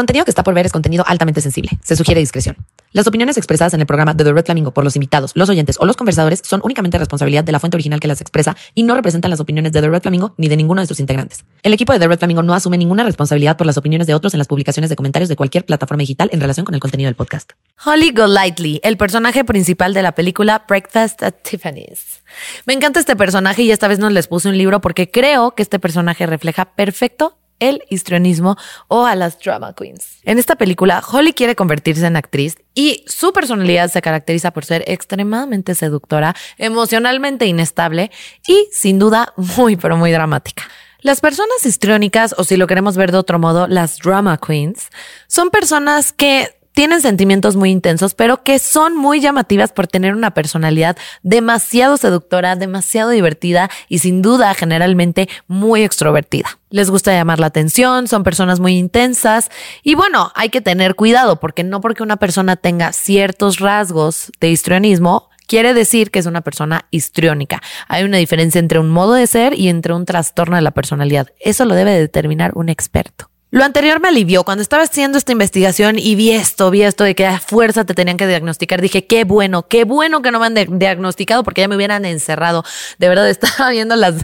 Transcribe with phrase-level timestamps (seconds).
[0.00, 1.70] contenido que está por ver es contenido altamente sensible.
[1.82, 2.56] Se sugiere discreción.
[2.92, 5.76] Las opiniones expresadas en el programa de The Red Flamingo por los invitados, los oyentes
[5.78, 8.94] o los conversadores son únicamente responsabilidad de la fuente original que las expresa y no
[8.94, 11.44] representan las opiniones de The Red Flamingo ni de ninguno de sus integrantes.
[11.62, 14.32] El equipo de The Red Flamingo no asume ninguna responsabilidad por las opiniones de otros
[14.32, 17.14] en las publicaciones de comentarios de cualquier plataforma digital en relación con el contenido del
[17.14, 17.50] podcast.
[17.84, 22.22] Holly Golightly, el personaje principal de la película Breakfast at Tiffany's.
[22.64, 25.62] Me encanta este personaje y esta vez nos les puse un libro porque creo que
[25.62, 28.56] este personaje refleja perfecto el histrionismo
[28.88, 30.18] o a las drama queens.
[30.24, 34.82] En esta película, Holly quiere convertirse en actriz y su personalidad se caracteriza por ser
[34.86, 38.10] extremadamente seductora, emocionalmente inestable
[38.46, 40.64] y sin duda muy pero muy dramática.
[41.02, 44.90] Las personas histriónicas, o si lo queremos ver de otro modo, las drama queens,
[45.28, 50.32] son personas que tienen sentimientos muy intensos, pero que son muy llamativas por tener una
[50.32, 56.58] personalidad demasiado seductora, demasiado divertida y sin duda generalmente muy extrovertida.
[56.70, 59.50] Les gusta llamar la atención, son personas muy intensas
[59.82, 64.50] y bueno, hay que tener cuidado porque no porque una persona tenga ciertos rasgos de
[64.50, 67.60] histrionismo quiere decir que es una persona histriónica.
[67.88, 71.26] Hay una diferencia entre un modo de ser y entre un trastorno de la personalidad.
[71.40, 73.30] Eso lo debe determinar un experto.
[73.52, 74.44] Lo anterior me alivió.
[74.44, 77.94] Cuando estaba haciendo esta investigación y vi esto, vi esto de que a fuerza te
[77.94, 81.68] tenían que diagnosticar, dije, qué bueno, qué bueno que no me han diagnosticado porque ya
[81.68, 82.62] me hubieran encerrado.
[82.98, 84.22] De verdad, estaba viendo las,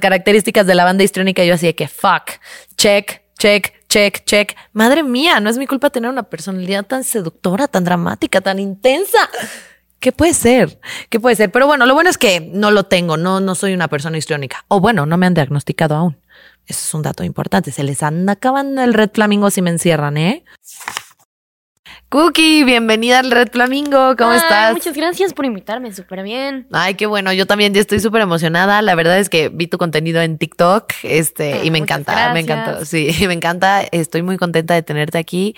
[0.00, 2.38] características de la banda histriónica y yo así de que, fuck,
[2.76, 4.56] check, check, check, check.
[4.72, 9.18] Madre mía, no es mi culpa tener una personalidad tan seductora, tan dramática, tan intensa.
[9.98, 10.78] ¿Qué puede ser?
[11.08, 11.50] ¿Qué puede ser?
[11.50, 14.64] Pero bueno, lo bueno es que no lo tengo, no, no soy una persona histriónica.
[14.68, 16.16] O bueno, no me han diagnosticado aún.
[16.70, 17.72] Eso es un dato importante.
[17.72, 20.44] Se les anda acabando el Red Flamingo si me encierran, ¿eh?
[22.08, 24.72] Cookie, bienvenida al Red Flamingo, ¿cómo estás?
[24.72, 26.68] Muchas gracias por invitarme, súper bien.
[26.70, 28.82] Ay, qué bueno, yo también estoy súper emocionada.
[28.82, 32.84] La verdad es que vi tu contenido en TikTok, este, y me encanta, me encanta,
[32.84, 33.82] sí, me encanta.
[33.90, 35.56] Estoy muy contenta de tenerte aquí.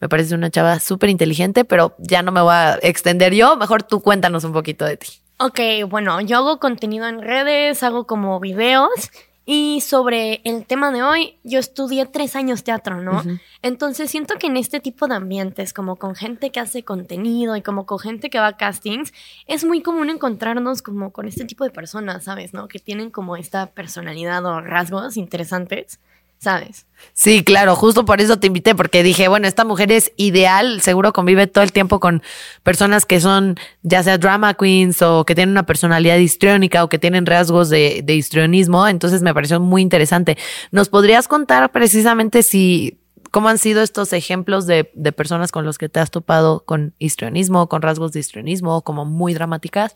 [0.00, 3.58] Me parece una chava súper inteligente, pero ya no me voy a extender yo.
[3.58, 5.08] Mejor tú cuéntanos un poquito de ti.
[5.38, 5.60] Ok,
[5.90, 9.10] bueno, yo hago contenido en redes, hago como videos
[9.46, 13.22] y sobre el tema de hoy, yo estudié tres años teatro, ¿no?
[13.60, 17.62] Entonces siento que en este tipo de ambientes, como con gente que hace contenido y
[17.62, 19.12] como con gente que va a castings,
[19.46, 22.54] es muy común encontrarnos como con este tipo de personas, ¿sabes?
[22.54, 22.68] ¿No?
[22.68, 26.00] Que tienen como esta personalidad o rasgos interesantes.
[26.38, 26.86] ¿Sabes?
[27.12, 31.12] Sí, claro, justo por eso te invité, porque dije, bueno, esta mujer es ideal, seguro
[31.12, 32.22] convive todo el tiempo con
[32.62, 36.98] personas que son ya sea drama queens o que tienen una personalidad histriónica o que
[36.98, 40.38] tienen rasgos de, de histrionismo, entonces me pareció muy interesante.
[40.70, 42.98] ¿Nos podrías contar precisamente si
[43.30, 46.94] cómo han sido estos ejemplos de, de personas con los que te has topado con
[46.98, 49.94] histrionismo, con rasgos de histrionismo, como muy dramáticas?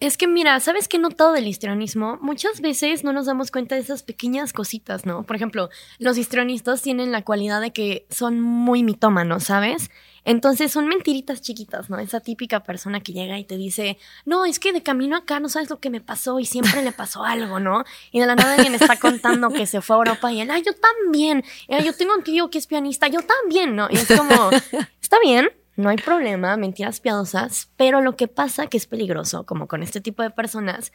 [0.00, 2.18] Es que mira, ¿sabes qué he notado del histrionismo?
[2.20, 5.22] Muchas veces no nos damos cuenta de esas pequeñas cositas, ¿no?
[5.22, 9.90] Por ejemplo, los histrionistas tienen la cualidad de que son muy mitómanos, ¿sabes?
[10.24, 11.98] Entonces son mentiritas chiquitas, ¿no?
[11.98, 15.48] Esa típica persona que llega y te dice, no, es que de camino acá no
[15.48, 17.84] sabes lo que me pasó y siempre le pasó algo, ¿no?
[18.10, 20.58] Y de la nada alguien está contando que se fue a Europa y él, ah,
[20.58, 23.88] yo también, ah, yo tengo un tío que es pianista, yo también, ¿no?
[23.90, 24.50] Y es como,
[25.00, 29.66] está bien, no hay problema, mentiras piadosas, pero lo que pasa que es peligroso, como
[29.66, 30.92] con este tipo de personas,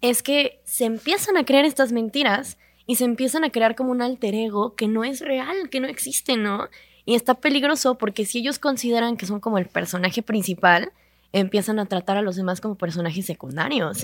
[0.00, 4.02] es que se empiezan a creer estas mentiras y se empiezan a crear como un
[4.02, 6.68] alter ego que no es real, que no existe, ¿no?
[7.04, 10.92] Y está peligroso porque si ellos consideran que son como el personaje principal,
[11.32, 14.00] empiezan a tratar a los demás como personajes secundarios.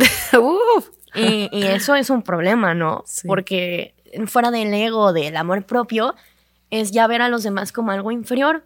[1.15, 3.05] y, eso es un problema, ¿no?
[3.27, 3.95] Porque
[4.27, 6.15] fuera del ego, del amor propio,
[6.71, 8.65] es ya ver a los demás como algo inferior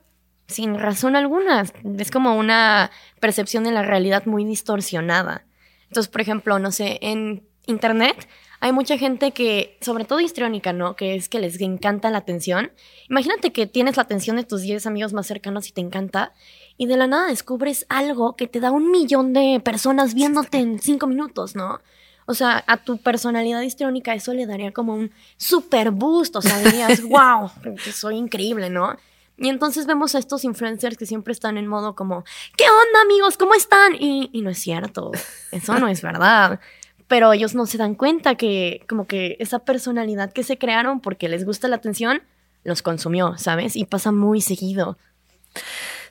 [0.51, 1.65] sin razón alguna.
[1.99, 2.91] Es como una
[3.21, 5.45] percepción de la realidad muy distorsionada.
[5.89, 8.29] Entonces, por ejemplo, no sé, en Internet
[8.61, 10.95] hay mucha gente que, sobre todo histriónica, ¿no?
[10.95, 12.71] Que es que les encanta la atención.
[13.09, 16.35] Imagínate que tienes la atención de tus 10 amigos más cercanos y te encanta,
[16.77, 20.79] y de la nada descubres algo que te da un millón de personas viéndote en
[20.79, 21.81] 5 minutos, ¿no?
[22.27, 26.59] O sea, a tu personalidad histriónica eso le daría como un super boost, o sea,
[26.61, 27.51] dirías, wow,
[27.93, 28.97] soy increíble, ¿no?
[29.41, 32.25] Y entonces vemos a estos influencers que siempre están en modo como,
[32.59, 33.39] ¿qué onda amigos?
[33.39, 33.95] ¿Cómo están?
[33.99, 35.13] Y, no es cierto,
[35.51, 36.61] eso no es verdad.
[37.09, 41.31] Pero ellos no se dan cuenta que como que esa personalidad que se crearon porque
[41.31, 42.23] les gusta la atención,
[42.65, 43.77] los consumió, ¿sabes?
[43.77, 44.99] Y pasa muy seguido.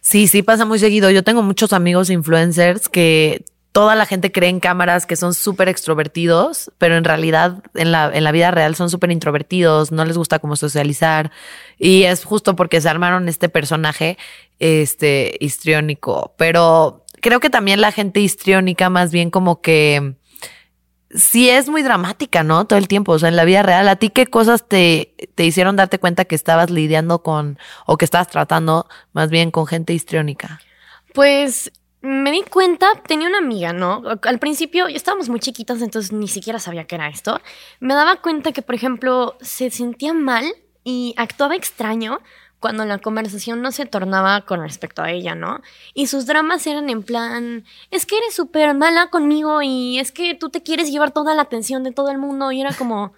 [0.02, 1.12] Sí, sí, pasa muy seguido.
[1.12, 5.70] Yo tengo muchos amigos influencers que toda la gente cree en cámaras que son súper
[5.70, 10.18] extrovertidos, pero en realidad en la, en la vida real son súper introvertidos, no les
[10.18, 11.32] gusta como socializar.
[11.78, 14.18] Y es justo porque se armaron este personaje
[14.58, 16.34] este, histriónico.
[16.38, 20.16] Pero creo que también la gente histriónica más bien como que
[21.12, 22.66] sí es muy dramática, ¿no?
[22.66, 25.46] Todo el tiempo, o sea, en la vida real, ¿a ti qué cosas te, te
[25.46, 29.94] hicieron darte cuenta que estabas lidiando con, o que estabas tratando más bien con gente
[29.94, 30.60] histriónica?
[31.14, 31.72] Pues
[32.02, 34.04] me di cuenta, tenía una amiga, ¿no?
[34.24, 37.42] Al principio estábamos muy chiquitas, entonces ni siquiera sabía qué era esto.
[37.80, 40.46] Me daba cuenta que, por ejemplo, se sentía mal
[40.84, 42.20] y actuaba extraño
[42.60, 45.62] cuando la conversación no se tornaba con respecto a ella, ¿no?
[45.94, 50.36] Y sus dramas eran en plan, es que eres súper mala conmigo y es que
[50.36, 53.14] tú te quieres llevar toda la atención de todo el mundo y era como,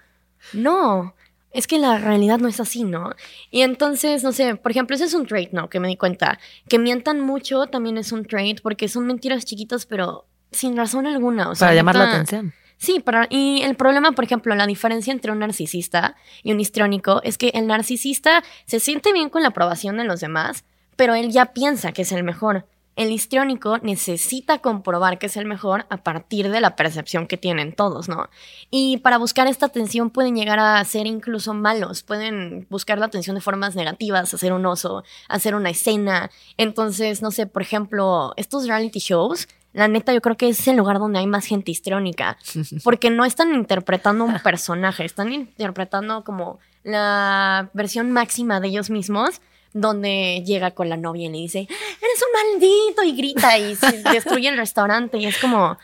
[0.53, 1.15] no,
[1.53, 3.13] es que la realidad no es así, ¿no?
[3.49, 5.69] Y entonces, no sé, por ejemplo, ese es un trait, ¿no?
[5.69, 6.39] Que me di cuenta.
[6.69, 11.49] Que mientan mucho también es un trait porque son mentiras chiquitas, pero sin razón alguna.
[11.49, 12.53] O sea, Para llamar la atención.
[12.77, 17.21] Sí, para, y el problema, por ejemplo, la diferencia entre un narcisista y un histriónico
[17.23, 20.65] es que el narcisista se siente bien con la aprobación de los demás,
[20.95, 22.65] pero él ya piensa que es el mejor.
[22.95, 27.73] El histriónico necesita comprobar que es el mejor a partir de la percepción que tienen
[27.73, 28.29] todos, ¿no?
[28.69, 33.35] Y para buscar esta atención pueden llegar a ser incluso malos, pueden buscar la atención
[33.35, 36.29] de formas negativas, hacer un oso, hacer una escena.
[36.57, 40.75] Entonces, no sé, por ejemplo, estos reality shows la neta, yo creo que es el
[40.75, 42.37] lugar donde hay más gente histriónica.
[42.83, 49.41] Porque no están interpretando un personaje, están interpretando como la versión máxima de ellos mismos,
[49.73, 54.03] donde llega con la novia y le dice, eres un maldito, y grita y se
[54.13, 55.17] destruye el restaurante.
[55.17, 55.77] Y es como,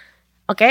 [0.47, 0.61] ok,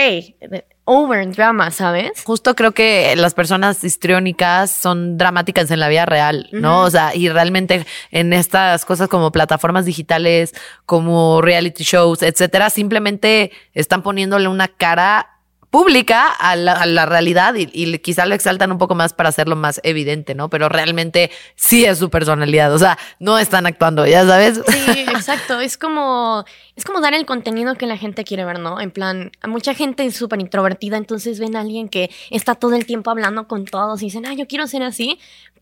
[0.85, 2.23] over drama, ¿sabes?
[2.25, 6.83] Justo creo que las personas histriónicas son dramáticas en la vida real, ¿no?
[6.83, 10.55] O sea, y realmente en estas cosas como plataformas digitales,
[10.87, 15.36] como reality shows, etcétera, simplemente están poniéndole una cara
[15.71, 20.35] pública a la, realidad y, quizá lo exaltan un poco más para hacerlo más evidente,
[20.35, 20.49] ¿no?
[20.49, 24.61] Pero realmente sí es su personalidad, o sea, no están actuando, ya sabes.
[24.67, 26.45] Sí, exacto, es como,
[26.77, 28.81] es como dar el contenido que la gente quiere ver, ¿no?
[28.81, 32.87] En plan, mucha gente es súper introvertida, entonces ven a alguien que está todo el
[32.87, 35.19] tiempo hablando con todos y dicen, ah, yo quiero ser así,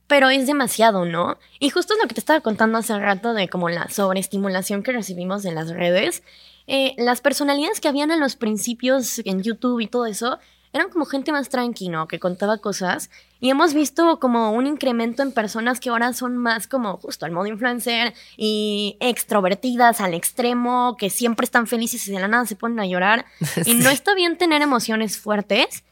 [0.06, 1.38] pero es demasiado, ¿no?
[1.58, 4.92] Y justo es lo que te estaba contando hace rato de como la sobreestimulación que
[4.92, 6.22] recibimos en las redes
[6.66, 10.38] eh, las personalidades que habían en los principios en YouTube y todo eso
[10.74, 13.08] eran como gente más tranquila, que contaba cosas.
[13.38, 17.30] Y hemos visto como un incremento en personas que ahora son más como justo al
[17.30, 22.56] modo influencer y extrovertidas al extremo, que siempre están felices y de la nada se
[22.56, 23.24] ponen a llorar.
[23.66, 25.84] Y no está bien tener emociones fuertes,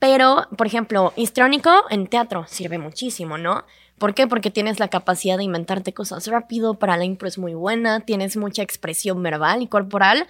[0.00, 3.64] pero, por ejemplo, histrónico en teatro sirve muchísimo, ¿no?
[4.00, 4.26] ¿Por qué?
[4.26, 8.34] Porque tienes la capacidad de inventarte cosas rápido, para la impro es muy buena, tienes
[8.38, 10.26] mucha expresión verbal y corporal,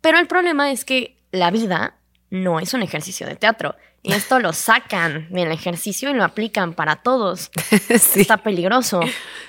[0.00, 1.96] pero el problema es que la vida
[2.30, 3.74] no es un ejercicio de teatro.
[4.04, 7.50] Y esto lo sacan del ejercicio y lo aplican para todos.
[7.88, 9.00] Está peligroso.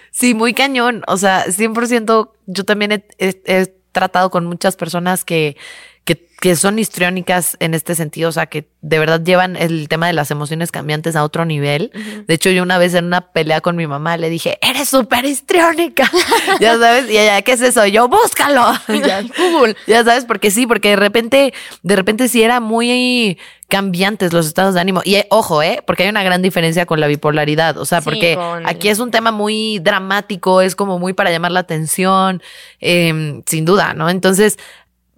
[0.09, 1.03] Sí, muy cañón.
[1.05, 5.57] O sea, 100% yo también he tratado con muchas personas que
[6.05, 10.07] que, que son histriónicas en este sentido, o sea, que de verdad llevan el tema
[10.07, 11.91] de las emociones cambiantes a otro nivel.
[12.27, 15.23] De hecho, yo una vez en una pelea con mi mamá le dije, eres súper
[15.23, 16.11] histriónica.
[16.59, 17.85] ya sabes, y ella, ¿qué es eso?
[17.87, 18.65] yo, búscalo.
[19.07, 19.77] ya, Google.
[19.87, 23.37] Ya sabes, porque sí, porque de repente, de repente sí era muy
[23.69, 25.01] cambiantes los estados de ánimo.
[25.05, 25.81] Y eh, ojo, ¿eh?
[25.87, 27.77] Porque hay una gran diferencia con la bipolaridad.
[27.77, 31.61] O sea, porque aquí es un tema muy dramático, es como muy para llamar la
[31.61, 32.43] atención,
[32.81, 34.09] eh, sin duda, ¿no?
[34.09, 34.59] Entonces,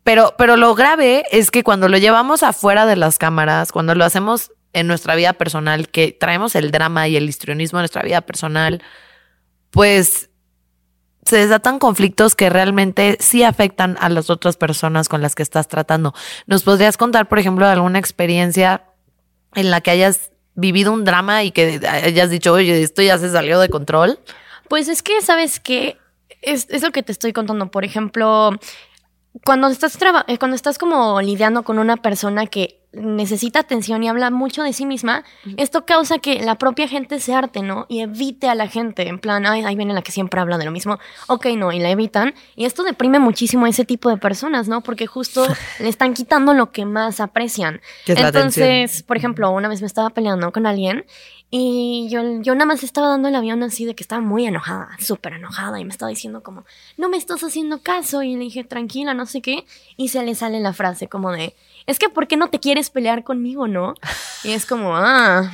[0.06, 4.06] pero, pero lo grave es que cuando lo llevamos afuera de las cámaras, cuando lo
[4.06, 8.22] hacemos en nuestra vida personal, que traemos el drama y el histrionismo en nuestra vida
[8.22, 8.84] personal,
[9.72, 10.30] pues
[11.26, 15.68] se desatan conflictos que realmente sí afectan a las otras personas con las que estás
[15.68, 16.14] tratando.
[16.46, 18.84] ¿Nos podrías contar, por ejemplo, alguna experiencia
[19.56, 23.32] en la que hayas vivido un drama y que hayas dicho, oye, esto ya se
[23.32, 24.20] salió de control?
[24.70, 25.98] Pues es que, ¿sabes qué?
[26.44, 27.72] Es, es lo que te estoy contando.
[27.72, 28.52] Por ejemplo,
[29.44, 34.32] cuando estás, eh, cuando estás como lidiando con una persona que necesita atención y habla
[34.32, 35.24] mucho de sí misma,
[35.58, 37.86] esto causa que la propia gente se arte, ¿no?
[37.90, 40.66] Y evite a la gente, en plan, ay, ahí viene la que siempre habla de
[40.66, 42.34] lo mismo, ok, no, y la evitan.
[42.56, 44.82] Y esto deprime muchísimo a ese tipo de personas, ¿no?
[44.82, 45.46] Porque justo
[45.80, 47.82] le están quitando lo que más aprecian.
[48.08, 51.06] Entonces, por ejemplo, una vez me estaba peleando con alguien
[51.52, 54.90] y yo, yo nada más estaba dando el avión así de que estaba muy enojada,
[55.00, 56.66] súper enojada, y me estaba diciendo como,
[56.98, 60.36] no me estás haciendo caso, y le dije, tranquila, no sé qué, y se le
[60.36, 63.94] sale la frase como de, es que ¿por qué no te quieres pelear conmigo, no?
[64.44, 65.52] Y es como, ah,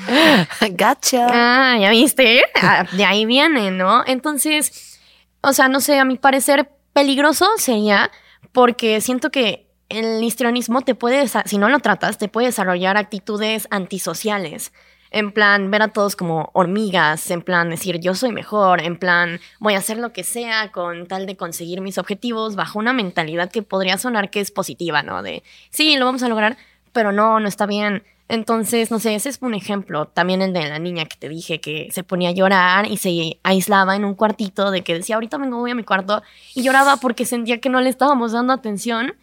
[0.72, 1.28] gacha.
[1.30, 4.04] Ah, ya viste, ah, de ahí viene, ¿no?
[4.08, 5.00] Entonces,
[5.42, 8.12] o sea, no sé, a mi parecer peligroso sería
[8.54, 13.68] porque siento que el histrionismo te puede, si no lo tratas, te puede desarrollar actitudes
[13.72, 14.72] antisociales
[15.12, 19.40] en plan ver a todos como hormigas, en plan decir yo soy mejor, en plan
[19.60, 23.52] voy a hacer lo que sea con tal de conseguir mis objetivos bajo una mentalidad
[23.52, 25.22] que podría sonar que es positiva, ¿no?
[25.22, 26.58] De sí, lo vamos a lograr,
[26.94, 28.04] pero no, no está bien.
[28.30, 30.06] Entonces, no sé, ese es un ejemplo.
[30.06, 33.38] También el de la niña que te dije que se ponía a llorar y se
[33.44, 36.24] aislaba en un cuartito de que decía, ahorita vengo, voy a mi cuarto
[36.56, 39.16] y lloraba porque sentía que no le estábamos dando atención.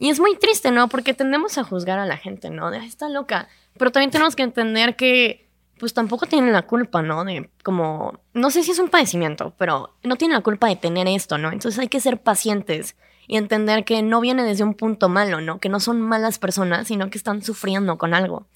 [0.00, 0.88] Y es muy triste, ¿no?
[0.88, 2.72] Porque tendemos a juzgar a la gente, ¿no?
[2.72, 3.48] De, está loca.
[3.78, 5.48] Pero también tenemos que entender que,
[5.78, 7.24] pues tampoco tienen la culpa, ¿no?
[7.24, 11.08] De como, no sé si es un padecimiento, pero no tienen la culpa de tener
[11.08, 11.50] esto, ¿no?
[11.50, 12.96] Entonces hay que ser pacientes
[13.26, 15.58] y entender que no viene desde un punto malo, ¿no?
[15.58, 18.46] Que no son malas personas, sino que están sufriendo con algo.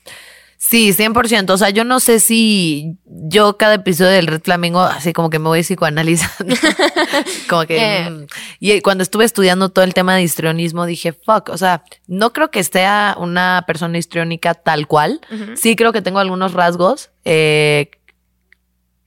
[0.66, 1.50] Sí, 100%.
[1.50, 5.38] O sea, yo no sé si yo cada episodio del Red Flamingo, así como que
[5.38, 6.56] me voy psicoanalizando.
[7.50, 7.76] como que...
[7.76, 8.10] Eh.
[8.10, 8.26] Mm,
[8.60, 12.50] y cuando estuve estudiando todo el tema de histrionismo, dije, fuck, o sea, no creo
[12.50, 12.86] que esté
[13.18, 15.20] una persona histriónica tal cual.
[15.54, 17.10] Sí creo que tengo algunos rasgos.
[17.26, 17.90] Eh,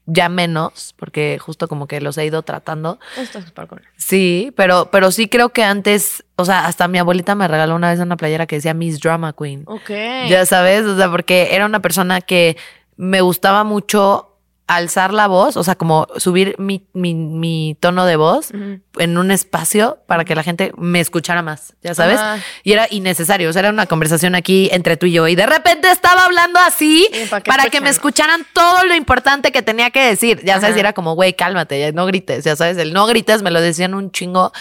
[0.08, 2.98] ya menos, porque justo como que los he ido tratando.
[3.18, 3.82] Esto es súper cool.
[3.98, 7.92] Sí, pero, pero sí creo que antes, o sea, hasta mi abuelita me regaló una
[7.92, 9.64] vez una playera que decía Miss Drama Queen.
[9.68, 9.90] Ok.
[10.30, 12.58] Ya sabes, o sea, porque era una persona que
[12.96, 14.37] me gustaba mucho
[14.68, 19.32] alzar la voz, o sea, como subir mi, mi, mi tono de voz en un
[19.32, 22.20] espacio para que la gente me escuchara más, ya sabes.
[22.64, 25.28] Y era innecesario, o sea, era una conversación aquí entre tú y yo.
[25.28, 27.10] Y de repente estaba hablando así
[27.46, 30.92] para, que, me escucharan todo lo importante que tenía que decir, ya sabes, y era
[30.92, 34.52] como, güey, cálmate, no grites, ya sabes, el no grites me lo decían un chingo,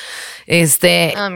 [0.46, 1.14] este...
[1.16, 1.30] Ah,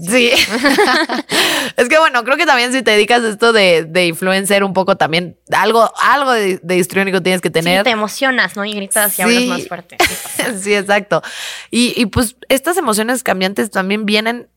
[0.00, 0.30] sí.
[1.76, 4.72] es que bueno, creo que también si te dedicas a esto de, de influencer un
[4.72, 8.64] poco también, algo, algo de, de histriónico tienes que tener emocionas, ¿no?
[8.64, 9.96] Y gritas y hablas más fuerte.
[10.60, 11.22] sí, exacto.
[11.70, 14.48] Y, pues estas emociones cambiantes también vienen,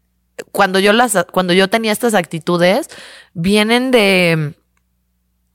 [0.51, 2.87] cuando yo las, cuando yo tenía estas actitudes,
[3.33, 4.53] vienen de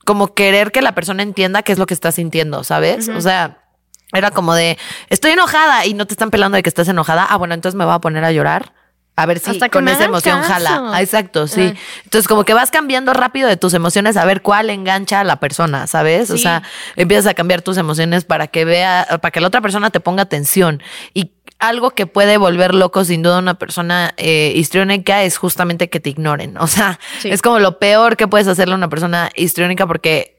[0.05, 3.09] como querer que la persona entienda qué es lo que está sintiendo, ¿sabes?
[3.09, 3.65] O sea,
[4.13, 4.77] era como de,
[5.09, 7.25] estoy enojada y no te están pelando de que estás enojada.
[7.29, 8.73] Ah, bueno, entonces me voy a poner a llorar
[9.17, 10.91] a ver si con esa emoción jala.
[10.93, 11.73] Ah, exacto, sí.
[12.03, 15.39] Entonces, como que vas cambiando rápido de tus emociones a ver cuál engancha a la
[15.39, 16.29] persona, ¿sabes?
[16.29, 16.61] O sea,
[16.95, 20.21] empiezas a cambiar tus emociones para que vea, para que la otra persona te ponga
[20.21, 20.83] atención.
[21.15, 25.99] Y algo que puede volver loco sin duda una persona eh, histriónica es justamente que
[25.99, 26.55] te ignoren.
[26.57, 30.37] O sea, es como lo peor que puedes hacerle a una persona histriónica porque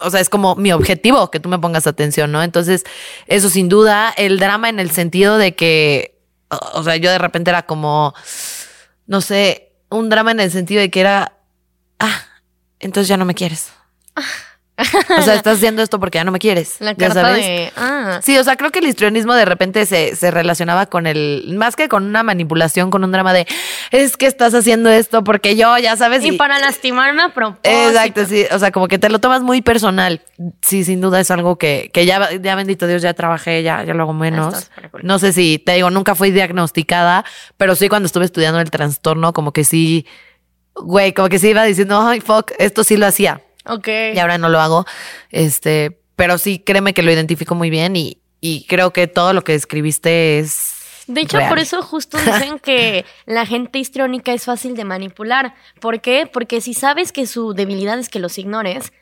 [0.00, 2.42] o sea, es como mi objetivo que tú me pongas atención, ¿no?
[2.42, 2.82] Entonces,
[3.26, 6.11] eso sin duda, el drama en el sentido de que
[6.74, 8.14] o sea, yo de repente era como,
[9.06, 11.38] no sé, un drama en el sentido de que era,
[11.98, 12.22] ah,
[12.80, 13.72] entonces ya no me quieres.
[15.18, 16.76] O sea, estás haciendo esto porque ya no me quieres.
[16.80, 17.72] La carta de.
[17.76, 18.20] Ah.
[18.22, 21.54] Sí, o sea, creo que el histrionismo de repente se, se, relacionaba con el.
[21.56, 23.46] Más que con una manipulación, con un drama de.
[23.90, 26.24] Es que estás haciendo esto porque yo, ya sabes.
[26.24, 27.68] Y, para lastimarme a propósito.
[27.68, 28.46] Exacto, sí.
[28.50, 30.22] O sea, como que te lo tomas muy personal.
[30.62, 33.94] Sí, sin duda es algo que, que ya, ya bendito Dios, ya trabajé, ya, ya
[33.94, 34.70] lo hago menos.
[35.02, 37.24] No sé si, te digo, nunca fui diagnosticada,
[37.56, 40.06] pero sí cuando estuve estudiando el trastorno, como que sí.
[40.74, 43.42] Güey, como que sí iba diciendo, ay, fuck, esto sí lo hacía.
[43.66, 43.88] Ok.
[44.14, 44.86] Y ahora no lo hago.
[45.30, 49.44] Este, pero sí, créeme que lo identifico muy bien y, y creo que todo lo
[49.44, 50.74] que escribiste es.
[51.06, 55.54] De hecho, por eso justo dicen que la gente histriónica es fácil de manipular.
[55.80, 56.28] ¿Por qué?
[56.32, 58.92] Porque si sabes que su debilidad es que los ignores,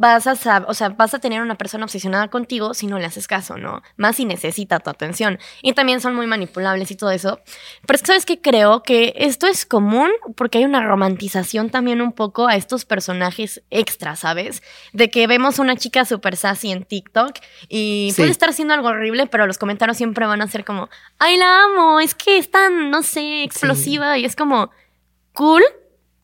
[0.00, 3.28] vas a o sea, vas a tener una persona obsesionada contigo si no le haces
[3.28, 3.82] caso, ¿no?
[3.98, 5.38] Más si necesita tu atención.
[5.62, 7.40] Y también son muy manipulables y todo eso.
[7.86, 12.00] Pero es que sabes que creo que esto es común porque hay una romantización también
[12.00, 14.62] un poco a estos personajes extra, ¿sabes?
[14.94, 17.34] De que vemos una chica super sassy en TikTok
[17.68, 20.88] y puede estar haciendo algo horrible, pero los comentarios siempre van a ser como,
[21.18, 24.70] ay, la amo, es que es tan, no sé, explosiva y es como,
[25.34, 25.62] cool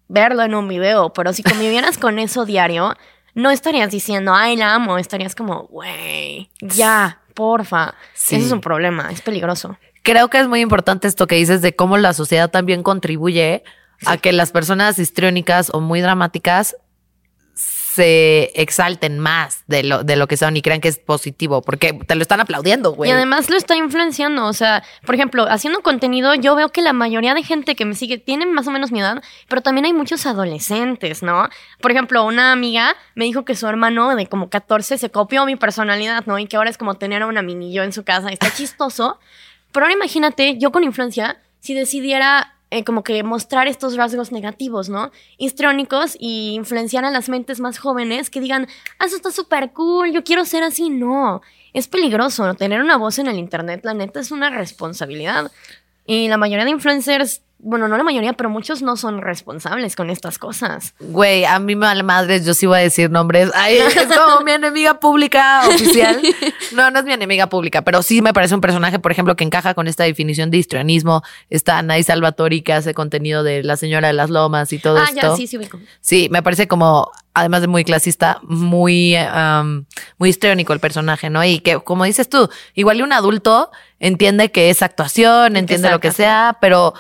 [0.09, 2.95] verlo en un video, pero si convivieras con eso diario,
[3.37, 7.95] no estarías diciendo, ay, la amo, estarías como, güey, ya, porfa.
[8.15, 9.77] Ese es un problema, es peligroso.
[10.03, 13.63] Creo que es muy importante esto que dices de cómo la sociedad también contribuye
[14.07, 16.77] a que las personas histriónicas o muy dramáticas
[17.97, 21.95] se exalten más de lo, de lo que son y crean que es positivo, porque
[21.95, 23.09] te lo están aplaudiendo, güey.
[23.09, 26.93] Y además lo está influenciando, o sea, por ejemplo, haciendo contenido, yo veo que la
[26.93, 29.95] mayoría de gente que me sigue tiene más o menos mi edad, pero también hay
[29.95, 31.49] muchos adolescentes, ¿no?
[31.81, 35.57] Por ejemplo, una amiga me dijo que su hermano de como 14 se copió mi
[35.57, 36.39] personalidad, ¿no?
[36.39, 39.19] Y que ahora es como tener a una mini yo en su casa, está chistoso.
[39.73, 44.89] Pero ahora imagínate, yo con influencia, si decidiera eh, como que mostrar estos rasgos negativos,
[44.89, 45.13] ¿no?
[45.39, 48.67] Histriónicos y influenciar a las mentes más jóvenes que digan,
[48.99, 50.91] ah, eso está súper cool, yo quiero ser así.
[50.91, 51.43] No,
[51.73, 55.51] es peligroso, Tener una voz en el Internet, la neta, es una responsabilidad.
[56.07, 60.11] Y la mayoría de influencers bueno, no la mayoría, pero muchos no son responsables con
[60.11, 60.95] estas cosas.
[61.01, 63.51] Güey, a mí me vale madres, yo sí voy a decir nombres.
[63.55, 66.21] Ay, es como mi enemiga pública oficial.
[66.73, 69.45] No, no es mi enemiga pública, pero sí me parece un personaje, por ejemplo, que
[69.45, 71.23] encaja con esta definición de histrionismo.
[71.49, 75.05] Está Anaí Salvatori, que hace contenido de La Señora de las Lomas y todo ah,
[75.05, 75.21] esto.
[75.21, 75.79] ya, sí, sí, ubico.
[76.01, 79.85] Sí, me parece como, además de muy clasista, muy, um,
[80.19, 81.45] muy histriónico el personaje, ¿no?
[81.45, 83.71] Y que, como dices tú, igual y un adulto
[84.01, 86.95] entiende que es actuación, entiende lo que sea, pero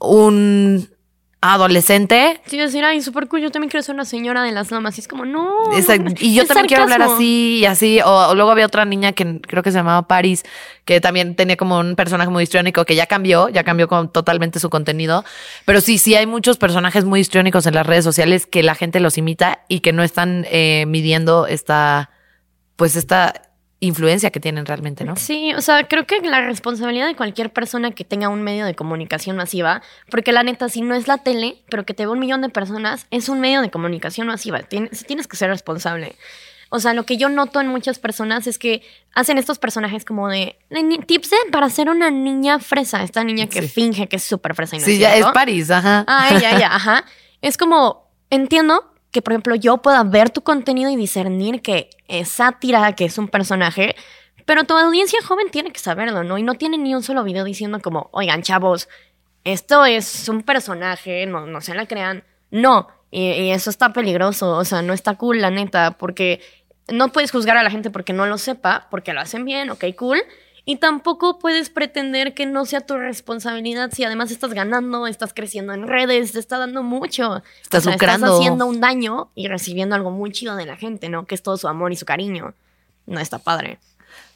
[0.00, 0.88] un
[1.42, 4.98] adolescente Sí, decir, ay, súper cool, yo también quiero ser una señora de las lomas.
[4.98, 5.72] Y es como, no.
[5.74, 8.00] Esa- y yo también quiero hablar así y así.
[8.04, 10.42] O, o luego había otra niña que creo que se llamaba Paris,
[10.84, 14.60] que también tenía como un personaje muy histriónico que ya cambió, ya cambió con, totalmente
[14.60, 15.24] su contenido.
[15.64, 19.00] Pero sí, sí hay muchos personajes muy histriónicos en las redes sociales que la gente
[19.00, 22.10] los imita y que no están eh, midiendo esta,
[22.76, 23.49] pues esta
[23.82, 25.16] influencia que tienen realmente, ¿no?
[25.16, 28.74] Sí, o sea, creo que la responsabilidad de cualquier persona que tenga un medio de
[28.74, 32.18] comunicación masiva, porque la neta, si no es la tele, pero que te ve un
[32.18, 34.60] millón de personas, es un medio de comunicación masiva.
[34.62, 36.14] Tienes, tienes que ser responsable.
[36.68, 38.82] O sea, lo que yo noto en muchas personas es que
[39.14, 43.46] hacen estos personajes como de, de tips de- para ser una niña fresa, esta niña
[43.46, 43.68] que Sí.
[43.68, 45.24] finge que es súper fresa y no Sí, es ya es.
[45.32, 46.04] Paris, ajá.
[46.06, 47.04] Ah, ella, ella, ajá.
[47.42, 52.28] Es como, entiendo que, por ejemplo, yo pueda ver tu contenido y discernir que es
[52.28, 53.96] sátira, que es un personaje,
[54.46, 56.38] pero tu audiencia joven tiene que saberlo, ¿no?
[56.38, 58.88] Y no tiene ni un solo video diciendo como, oigan, chavos,
[59.44, 62.24] esto es un personaje, no, no se la crean.
[62.50, 66.40] No, y, y eso está peligroso, o sea, no está cool, la neta, porque
[66.88, 69.84] no puedes juzgar a la gente porque no lo sepa, porque lo hacen bien, ok,
[69.96, 70.18] cool.
[70.70, 75.72] Y tampoco puedes pretender que no sea tu responsabilidad si además estás ganando, estás creciendo
[75.72, 77.42] en redes, te está dando mucho.
[77.60, 78.26] Estás lucrando.
[78.26, 81.26] Estás haciendo un daño y recibiendo algo muy chido de la gente, ¿no?
[81.26, 82.54] Que es todo su amor y su cariño.
[83.06, 83.80] No está padre.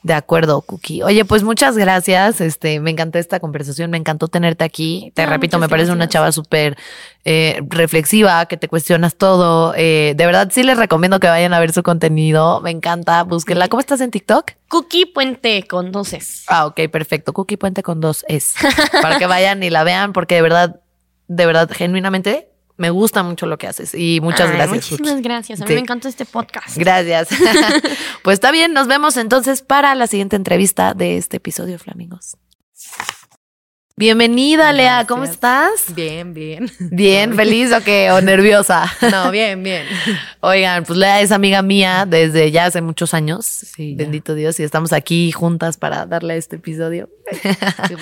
[0.04, 1.02] De acuerdo, Cookie.
[1.02, 2.42] Oye, pues muchas gracias.
[2.42, 5.10] Este, me encantó esta conversación, me encantó tenerte aquí.
[5.14, 6.76] Te repito, me parece una chava súper
[7.24, 9.72] eh, reflexiva, que te cuestionas todo.
[9.74, 12.60] Eh, de verdad, sí les recomiendo que vayan a ver su contenido.
[12.60, 13.68] Me encanta, búsquenla.
[13.68, 14.50] ¿Cómo estás en TikTok?
[14.68, 16.44] Cookie Puente con doces.
[16.48, 17.32] Ah, ok, perfecto.
[17.32, 18.56] Cookie Puente con dos es.
[19.00, 20.80] Para que vayan y la vean, porque de verdad,
[21.28, 23.94] de verdad, genuinamente, me gusta mucho lo que haces.
[23.94, 24.90] Y muchas Ay, gracias.
[24.90, 25.60] Muchísimas gracias.
[25.60, 25.74] A mí Sí.
[25.74, 26.76] me encanta este podcast.
[26.76, 27.28] Gracias.
[28.22, 32.36] pues está bien, nos vemos entonces para la siguiente entrevista de este episodio, Flamingos.
[33.96, 35.94] Bienvenida, Lea, ¿cómo estás?
[35.94, 36.68] Bien, bien.
[36.80, 38.92] Bien, feliz o qué, o nerviosa.
[39.08, 39.86] No, bien, bien.
[40.40, 43.46] Oigan, pues Lea es amiga mía desde ya hace muchos años.
[43.46, 43.98] Sí, ya.
[43.98, 47.08] Bendito Dios, y estamos aquí juntas para darle este episodio.
[47.42, 47.96] Qué.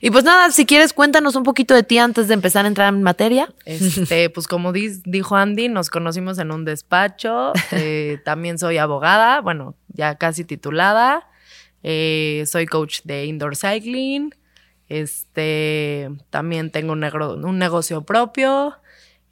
[0.00, 2.94] Y pues nada, si quieres, cuéntanos un poquito de ti antes de empezar a entrar
[2.94, 3.52] en materia.
[3.66, 7.52] Este, pues como dijo Andy, nos conocimos en un despacho.
[7.72, 11.28] Eh, también soy abogada, bueno, ya casi titulada.
[11.82, 14.30] Eh, soy coach de indoor cycling.
[14.88, 18.74] Este, también tengo un, negro- un negocio propio.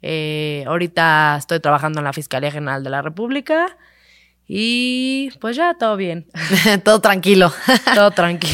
[0.01, 3.77] Eh, ahorita estoy trabajando en la Fiscalía General de la República.
[4.47, 6.27] Y pues ya, todo bien.
[6.83, 7.51] Todo tranquilo.
[7.95, 8.53] Todo tranquilo.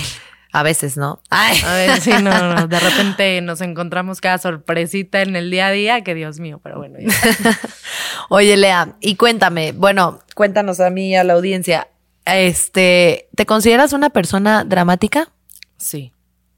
[0.53, 1.21] A veces, ¿no?
[1.29, 1.59] Ay.
[1.65, 5.71] A ver, sí, no, no, de repente nos encontramos cada sorpresita en el día a
[5.71, 6.97] día, que Dios mío, pero bueno.
[8.29, 11.87] Oye, Lea, y cuéntame, bueno, cuéntanos a mí y a la audiencia,
[12.25, 15.29] este, ¿te consideras una persona dramática?
[15.77, 16.11] Sí.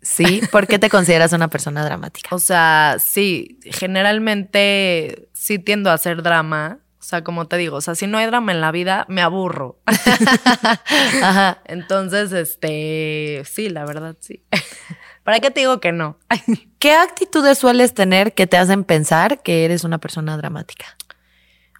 [0.04, 2.36] Sí, ¿por qué te consideras una persona dramática?
[2.36, 6.80] O sea, sí, generalmente sí tiendo a hacer drama.
[7.00, 9.22] O sea, como te digo, o sea, si no hay drama en la vida, me
[9.22, 9.80] aburro.
[11.22, 11.62] Ajá.
[11.66, 14.44] Entonces, este, sí, la verdad, sí.
[15.24, 16.18] ¿Para qué te digo que no?
[16.80, 20.98] ¿Qué actitudes sueles tener que te hacen pensar que eres una persona dramática?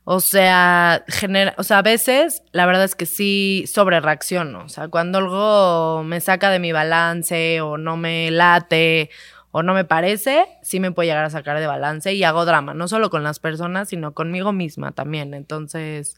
[0.06, 4.66] O sea, genera, o sea, a veces la verdad es que sí sobre reacciono.
[4.66, 9.10] O sea, cuando algo me saca de mi balance o no me late
[9.52, 12.74] o no me parece, sí me puede llegar a sacar de balance y hago drama,
[12.74, 15.34] no solo con las personas, sino conmigo misma también.
[15.34, 16.18] Entonces,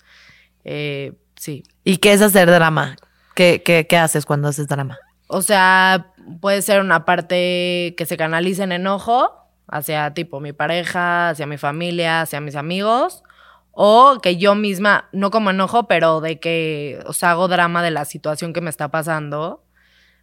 [0.63, 1.63] eh, sí.
[1.83, 2.95] ¿Y qué es hacer drama?
[3.35, 4.97] ¿Qué, qué, qué haces cuando haces drama?
[5.27, 9.31] O sea, puede ser una parte que se canalice en enojo
[9.67, 13.23] hacia tipo mi pareja, hacia mi familia, hacia mis amigos.
[13.77, 17.91] O que yo misma, no como enojo, pero de que, o sea, hago drama de
[17.91, 19.63] la situación que me está pasando.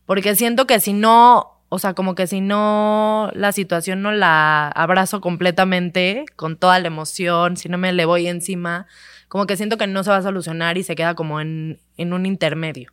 [0.07, 4.69] Porque siento que si no, o sea, como que si no la situación no la
[4.69, 8.87] abrazo completamente, con toda la emoción, si no me le voy encima,
[9.29, 12.15] como que siento que no se va a solucionar y se queda como en, en
[12.15, 12.91] un intermedio.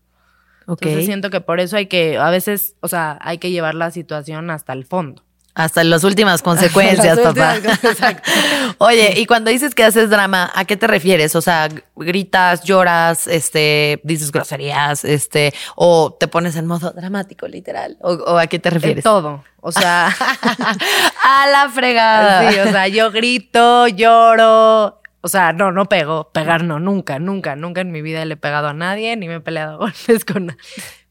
[0.65, 0.81] Ok.
[0.81, 3.91] Entonces siento que por eso hay que, a veces, o sea, hay que llevar la
[3.91, 5.23] situación hasta el fondo.
[5.59, 7.55] Hasta las últimas consecuencias, Las papá.
[7.55, 8.17] últimas.
[8.77, 11.35] Oye, y cuando dices que haces drama, ¿a qué te refieres?
[11.35, 11.67] O sea,
[11.97, 17.97] gritas, lloras, este, dices groserías, este, o te pones en modo dramático, literal.
[18.01, 19.03] ¿O, o a qué te En refieres?
[19.03, 19.43] todo.
[19.61, 20.07] O sea,
[21.23, 22.51] a la fregada.
[22.51, 25.01] sí, o sea, yo grito, lloro.
[25.21, 26.29] O sea, no, no pego.
[26.31, 29.35] Pegar no, nunca, nunca, nunca en mi vida le he pegado a nadie, ni me
[29.35, 30.59] he peleado golpes con nadie.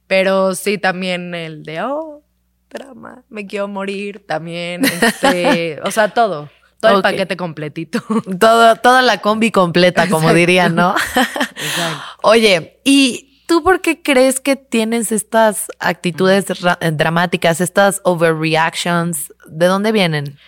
[0.07, 2.23] Pero sí también el de, oh,
[2.71, 6.51] drama, me quiero morir, también, este, o sea, todo.
[6.81, 8.01] Todo el paquete completito.
[8.39, 10.95] Todo, toda la combi completa, como dirían, ¿no?
[11.17, 12.05] Exacto.
[12.23, 19.35] Oye, ¿y tú por qué crees que tienes estas actitudes eh, dramáticas, estas overreactions?
[19.49, 20.39] ¿De dónde vienen?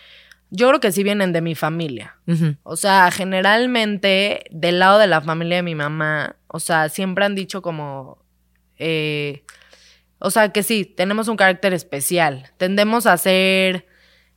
[0.50, 2.16] Yo creo que sí vienen de mi familia.
[2.62, 7.34] O sea, generalmente del lado de la familia de mi mamá, o sea, siempre han
[7.34, 8.18] dicho como,
[8.76, 9.44] eh,
[10.20, 12.50] o sea, que sí, tenemos un carácter especial.
[12.58, 13.86] Tendemos a ser,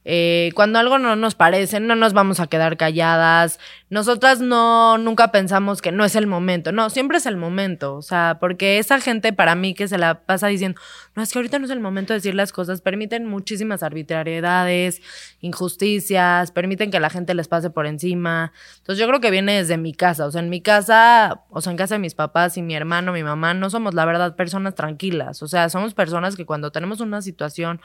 [0.05, 3.59] eh, cuando algo no nos parece, no nos vamos a quedar calladas.
[3.89, 6.71] Nosotras no, nunca pensamos que no es el momento.
[6.71, 7.95] No, siempre es el momento.
[7.95, 10.79] O sea, porque esa gente para mí que se la pasa diciendo,
[11.15, 15.01] no, es que ahorita no es el momento de decir las cosas, permiten muchísimas arbitrariedades,
[15.41, 18.51] injusticias, permiten que la gente les pase por encima.
[18.79, 20.25] Entonces yo creo que viene desde mi casa.
[20.25, 23.13] O sea, en mi casa, o sea, en casa de mis papás y mi hermano,
[23.13, 25.43] mi mamá, no somos la verdad personas tranquilas.
[25.43, 27.79] O sea, somos personas que cuando tenemos una situación,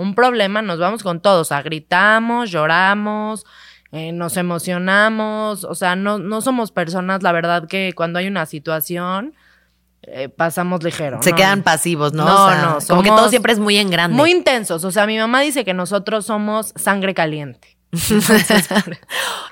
[0.00, 1.42] un problema, nos vamos con todos.
[1.42, 3.44] O sea, gritamos, lloramos.
[3.92, 8.46] eh, nos emocionamos, o sea, no, no somos personas, la verdad, que cuando hay una
[8.46, 9.34] situación
[10.02, 11.20] eh, pasamos ligero.
[11.22, 11.36] Se ¿no?
[11.36, 12.24] quedan pasivos, ¿no?
[12.24, 14.16] No, O sea, no, Como que todo siempre es muy en grande.
[14.16, 17.76] Muy intensos, o sea, mi mamá dice que nosotros somos sangre caliente.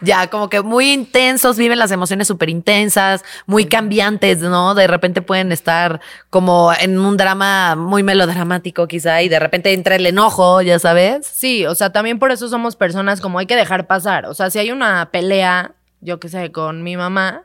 [0.01, 4.75] Ya, como que muy intensos, viven las emociones súper intensas, muy cambiantes, ¿no?
[4.75, 9.97] De repente pueden estar como en un drama muy melodramático quizá y de repente entra
[9.97, 11.27] el enojo, ya sabes.
[11.27, 14.27] Sí, o sea, también por eso somos personas como hay que dejar pasar.
[14.27, 17.45] O sea, si hay una pelea, yo qué sé, con mi mamá,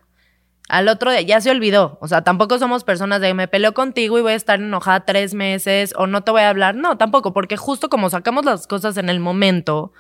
[0.70, 1.98] al otro día ya se olvidó.
[2.02, 5.34] O sea, tampoco somos personas de me peleo contigo y voy a estar enojada tres
[5.34, 6.76] meses o no te voy a hablar.
[6.76, 9.92] No, tampoco, porque justo como sacamos las cosas en el momento,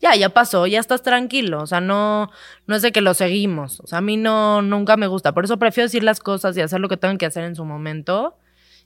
[0.00, 1.62] ya, ya pasó, ya estás tranquilo.
[1.62, 2.30] O sea, no,
[2.66, 3.80] no es de que lo seguimos.
[3.80, 5.32] O sea, a mí no, nunca me gusta.
[5.32, 7.64] Por eso prefiero decir las cosas y hacer lo que tengan que hacer en su
[7.64, 8.36] momento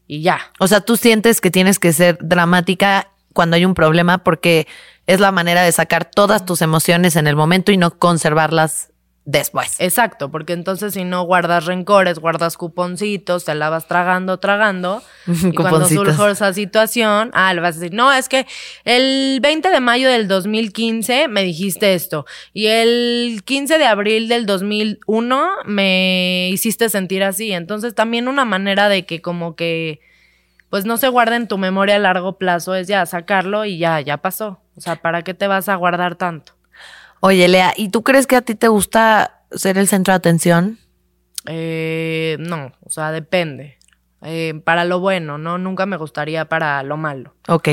[0.07, 0.41] y ya.
[0.59, 4.67] O sea, tú sientes que tienes que ser dramática cuando hay un problema porque
[5.07, 8.90] es la manera de sacar todas tus emociones en el momento y no conservarlas
[9.31, 9.77] después.
[9.79, 15.03] Exacto, porque entonces si no guardas rencores, guardas cuponcitos, te la vas tragando, tragando.
[15.27, 18.47] y cuando surge esa situación, ah, le vas a decir, no, es que
[18.85, 22.27] el 20 de mayo del 2015 me dijiste esto.
[22.53, 27.53] Y el 15 de abril del 2001 me hiciste sentir así.
[27.53, 30.01] Entonces también una manera de que como que,
[30.71, 34.01] pues no se guarde en tu memoria a largo plazo es ya sacarlo y ya,
[34.01, 34.61] ya pasó.
[34.77, 36.60] O sea, ¿para qué te vas a guardar tanto?
[37.21, 40.79] Oye, Lea, ¿y tú crees que a ti te gusta ser el centro de atención?
[41.47, 43.79] Eh, no, o sea, depende.
[44.23, 45.59] Eh, para lo bueno, ¿no?
[45.59, 47.35] Nunca me gustaría para lo malo.
[47.49, 47.69] Ok.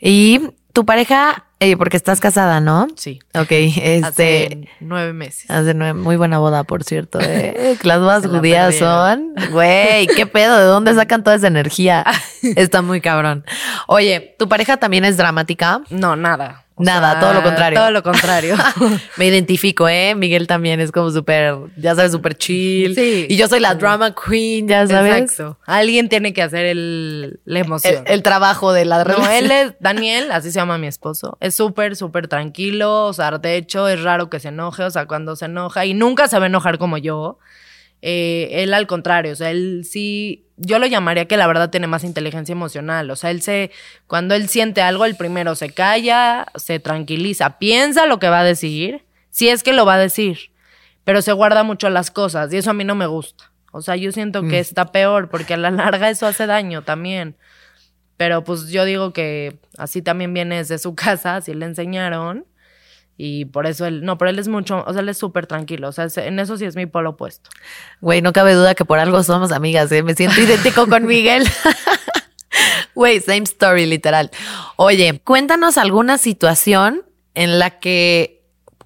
[0.00, 2.86] Y tu pareja, eh, porque estás casada, ¿no?
[2.96, 3.18] Sí.
[3.34, 4.06] Ok, este.
[4.06, 5.50] Hace nueve meses.
[5.50, 7.18] Hace nueve- muy buena boda, por cierto.
[7.20, 7.76] ¿eh?
[7.82, 9.32] Las bodas judías son.
[9.50, 12.04] Güey, qué pedo, ¿de dónde sacan toda esa energía?
[12.42, 13.44] Está muy cabrón.
[13.88, 15.82] Oye, ¿tu pareja también es dramática?
[15.90, 16.65] No, nada.
[16.78, 17.80] O Nada, todo lo contrario.
[17.80, 18.54] Todo lo contrario.
[19.16, 20.14] Me identifico, ¿eh?
[20.14, 22.94] Miguel también es como súper, ya sabes, súper chill.
[22.94, 23.26] Sí.
[23.30, 25.22] Y yo soy la drama queen, ya sabes.
[25.22, 25.58] Exacto.
[25.64, 28.04] Alguien tiene que hacer el, la emoción.
[28.06, 29.32] el trabajo de la no, relación.
[29.32, 33.56] él es, Daniel, así se llama mi esposo, es súper, súper tranquilo, o sea, de
[33.56, 36.44] hecho es raro que se enoje, o sea, cuando se enoja y nunca se va
[36.44, 37.38] a enojar como yo,
[38.02, 41.86] eh, él al contrario, o sea, él sí, yo lo llamaría que la verdad tiene
[41.86, 43.70] más inteligencia emocional, o sea, él se,
[44.06, 48.44] cuando él siente algo, el primero se calla, se tranquiliza, piensa lo que va a
[48.44, 50.50] decir, si es que lo va a decir,
[51.04, 53.52] pero se guarda mucho las cosas y eso a mí no me gusta.
[53.76, 57.36] O sea, yo siento que está peor porque a la larga eso hace daño también.
[58.16, 62.46] Pero pues yo digo que así también viene desde su casa, así le enseñaron.
[63.18, 65.88] Y por eso él, no, pero él es mucho, o sea, él es súper tranquilo.
[65.88, 67.50] O sea, en eso sí es mi polo opuesto.
[68.00, 70.02] Güey, no cabe duda que por algo somos amigas, ¿eh?
[70.02, 71.44] Me siento idéntico con Miguel.
[72.94, 74.30] Güey, same story, literal.
[74.76, 77.02] Oye, cuéntanos alguna situación
[77.34, 78.42] en la que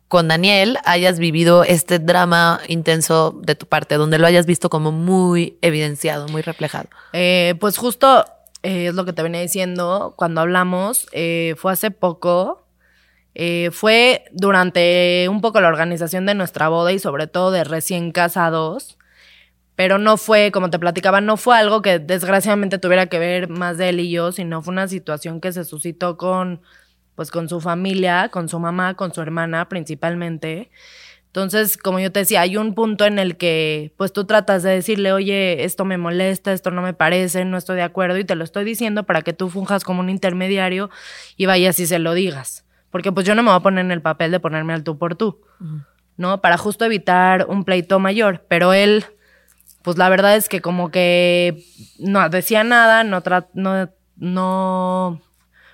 [0.09, 4.90] con Daniel hayas vivido este drama intenso de tu parte, donde lo hayas visto como
[4.90, 6.88] muy evidenciado, muy reflejado.
[7.12, 8.25] Eh, pues justo
[8.64, 11.07] eh, es lo que te venía diciendo cuando hablamos.
[11.12, 12.66] eh, fue hace poco.
[13.35, 18.12] Eh, fue durante un poco la organización de nuestra boda y sobre todo de recién
[18.12, 18.99] casados.
[19.77, 23.79] Pero no fue, como te platicaba, no fue algo que desgraciadamente tuviera que ver más
[23.79, 26.61] de él y yo, sino fue una situación que se suscitó con,
[27.14, 30.71] pues con su familia, con su mamá, con su hermana principalmente.
[31.31, 34.71] Entonces, como yo te decía, hay un punto en el que pues tú tratas de
[34.71, 38.35] decirle, oye, esto me molesta, esto no me parece, no estoy de acuerdo y te
[38.35, 40.90] lo estoy diciendo para que tú funjas como un intermediario
[41.37, 42.64] y vayas y se lo digas.
[42.90, 44.98] Porque pues yo no me voy a poner en el papel de ponerme al tú
[44.98, 45.40] por tú,
[46.16, 46.40] ¿no?
[46.40, 48.44] Para justo evitar un pleito mayor.
[48.48, 49.05] Pero él,
[49.83, 51.64] pues la verdad es que como que
[51.98, 53.22] no decía nada, no,
[53.55, 55.20] no, no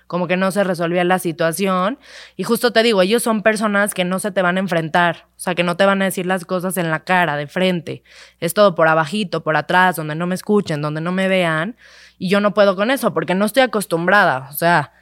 [0.07, 1.99] como que no se resolvía la situación.
[2.37, 5.41] Y justo te digo, ellos son personas que no se te van a enfrentar, o
[5.41, 8.03] sea, que no te van a decir las cosas en la cara, de frente.
[8.41, 11.77] Es todo por abajito, por atrás, donde no me escuchen, donde no me vean.
[12.19, 14.93] Y yo no puedo con eso porque no estoy acostumbrada, o sea.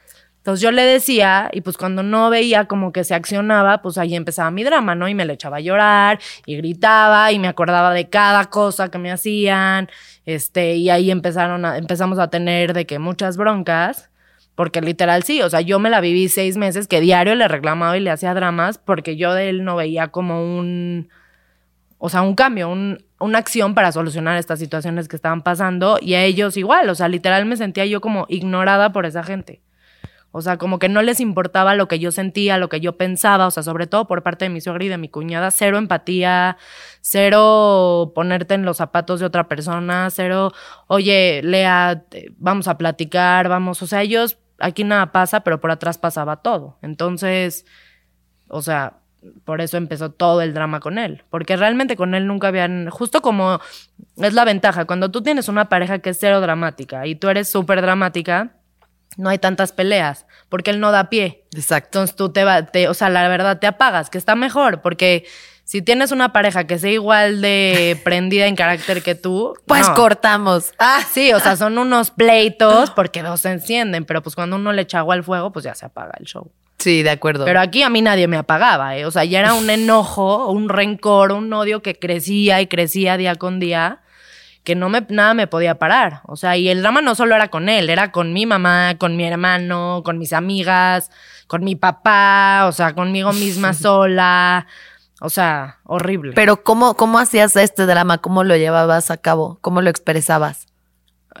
[0.45, 4.15] Entonces yo le decía, y pues cuando no veía como que se accionaba, pues ahí
[4.15, 5.07] empezaba mi drama, ¿no?
[5.07, 8.99] Y me le echaba a llorar, y gritaba, y me acordaba de cada cosa que
[8.99, 9.89] me hacían,
[10.27, 14.11] este, y ahí empezaron a, empezamos a tener de que muchas broncas.
[14.53, 17.97] Porque literal sí, o sea, yo me la viví seis meses que diario le reclamaba
[17.97, 21.09] y le hacía dramas porque yo de él no veía como un,
[21.97, 26.13] o sea, un cambio, un, una acción para solucionar estas situaciones que estaban pasando y
[26.13, 29.64] a ellos igual, o sea, literal me sentía yo como ignorada por esa gente.
[30.37, 33.47] O sea, como que no les importaba lo que yo sentía, lo que yo pensaba,
[33.47, 36.57] o sea, sobre todo por parte de mi suegra y de mi cuñada, cero empatía,
[36.99, 40.51] cero ponerte en los zapatos de otra persona, cero,
[40.87, 42.03] oye, Lea,
[42.37, 46.79] vamos a platicar, vamos, o sea, ellos aquí nada pasa, pero por atrás pasaba todo.
[46.81, 47.65] Entonces,
[48.49, 48.97] o sea,
[49.45, 53.21] por eso empezó todo el drama con él, porque realmente con él nunca habían, justo
[53.21, 53.61] como
[54.17, 57.47] es la ventaja, cuando tú tienes una pareja que es cero dramática y tú eres
[57.47, 58.57] súper dramática,
[59.17, 61.45] no hay tantas peleas, porque él no da pie.
[61.55, 61.99] Exacto.
[61.99, 65.25] Entonces tú te vas, o sea, la verdad te apagas, que está mejor, porque
[65.65, 70.73] si tienes una pareja que sea igual de prendida en carácter que tú, pues cortamos.
[70.77, 74.71] Ah, sí, o sea, son unos pleitos porque dos se encienden, pero pues cuando uno
[74.71, 76.51] le echa agua al fuego, pues ya se apaga el show.
[76.77, 77.45] Sí, de acuerdo.
[77.45, 79.05] Pero aquí a mí nadie me apagaba, ¿eh?
[79.05, 83.35] O sea, ya era un enojo, un rencor, un odio que crecía y crecía día
[83.35, 84.01] con día,
[84.65, 86.21] que no me, nada me podía parar.
[86.25, 89.15] O sea, y el drama no solo era con él, era con mi mamá, con
[89.15, 91.11] mi hermano, con mis amigas,
[91.47, 94.67] con mi papá, o sea, conmigo misma sola.
[95.21, 96.33] O sea, horrible.
[96.33, 98.17] Pero ¿cómo, cómo hacías este drama?
[98.17, 99.59] ¿Cómo lo llevabas a cabo?
[99.61, 100.67] ¿Cómo lo expresabas?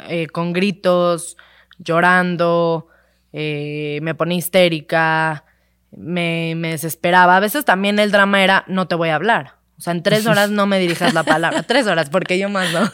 [0.07, 1.35] Eh, con gritos,
[1.79, 2.87] llorando,
[3.33, 5.45] eh, me ponía histérica,
[5.91, 7.37] me, me, desesperaba.
[7.37, 9.55] A veces también el drama era, no te voy a hablar.
[9.77, 11.63] O sea, en tres horas no me dirijas la palabra.
[11.63, 12.81] tres horas, porque yo más no.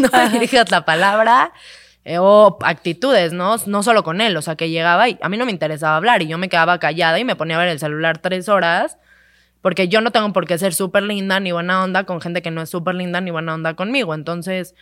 [0.00, 1.52] no me dirijas la palabra.
[2.06, 3.56] Eh, o actitudes, ¿no?
[3.64, 6.20] No solo con él, o sea, que llegaba y a mí no me interesaba hablar
[6.20, 8.98] y yo me quedaba callada y me ponía a ver el celular tres horas,
[9.62, 12.50] porque yo no tengo por qué ser súper linda ni buena onda con gente que
[12.50, 14.12] no es súper linda ni buena onda conmigo.
[14.12, 14.74] Entonces,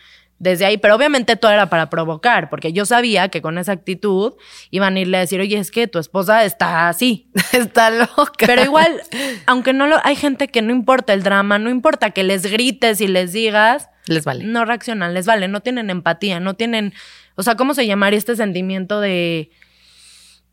[0.43, 4.33] desde ahí, pero obviamente todo era para provocar, porque yo sabía que con esa actitud
[4.71, 7.31] iban a irle a decir, oye, es que tu esposa está así.
[7.53, 8.45] está loca.
[8.45, 9.01] Pero igual,
[9.45, 12.99] aunque no lo, hay gente que no importa el drama, no importa que les grites
[12.99, 14.43] y les digas, les vale.
[14.43, 16.93] No reaccionan, les vale, no tienen empatía, no tienen,
[17.35, 19.49] o sea, ¿cómo se llamaría este sentimiento de,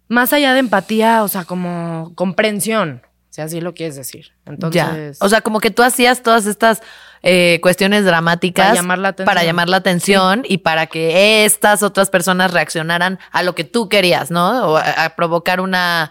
[0.07, 4.33] más allá de empatía, o sea, como comprensión, si así lo quieres decir.
[4.45, 6.83] Entonces, o sea, como que tú hacías todas estas
[7.23, 11.83] eh, cuestiones dramáticas para llamar la atención, para llamar la atención y para que estas
[11.83, 14.73] otras personas reaccionaran a lo que tú querías, ¿no?
[14.73, 16.11] O a provocar una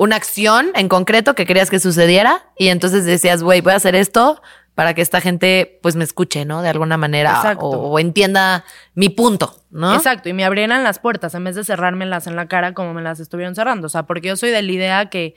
[0.00, 3.94] una acción en concreto que querías que sucediera y entonces decías, güey, voy a hacer
[3.94, 4.40] esto
[4.74, 6.62] para que esta gente pues me escuche, ¿no?
[6.62, 9.94] De alguna manera o, entienda mi punto, ¿no?
[9.94, 13.02] Exacto, y me abrieran las puertas en vez de cerrármelas en la cara como me
[13.02, 15.34] las estuvieron cerrando, o sea, porque yo soy de la idea que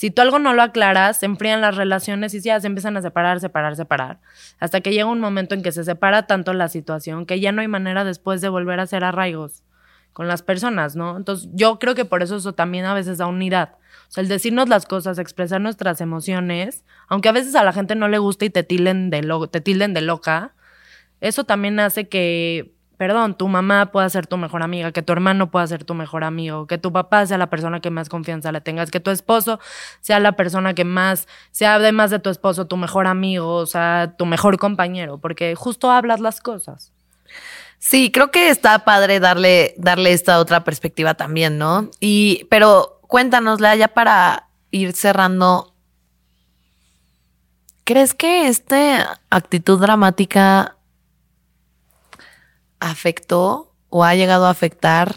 [0.00, 3.02] si tú algo no lo aclaras, se enfrían las relaciones y ya se empiezan a
[3.02, 4.18] separar, separar, separar,
[4.58, 7.60] hasta que llega un momento en que se separa tanto la situación que ya no
[7.60, 9.62] hay manera después de volver a hacer arraigos
[10.14, 11.18] con las personas, ¿no?
[11.18, 13.74] Entonces, yo creo que por eso eso también a veces da unidad.
[14.08, 17.94] O sea, el decirnos las cosas, expresar nuestras emociones, aunque a veces a la gente
[17.94, 20.54] no le guste y te tilden de, lo, te tilden de loca,
[21.20, 25.50] eso también hace que, perdón, tu mamá pueda ser tu mejor amiga, que tu hermano
[25.50, 28.60] pueda ser tu mejor amigo, que tu papá sea la persona que más confianza le
[28.60, 29.58] tengas, que tu esposo
[30.02, 34.16] sea la persona que más, sea además de tu esposo tu mejor amigo, o sea,
[34.18, 36.92] tu mejor compañero, porque justo hablas las cosas.
[37.78, 41.88] Sí, creo que está padre darle, darle esta otra perspectiva también, ¿no?
[42.00, 45.72] Y, pero cuéntanosla ya para ir cerrando.
[47.84, 50.76] ¿Crees que esta actitud dramática
[52.80, 55.14] afectó o ha llegado a afectar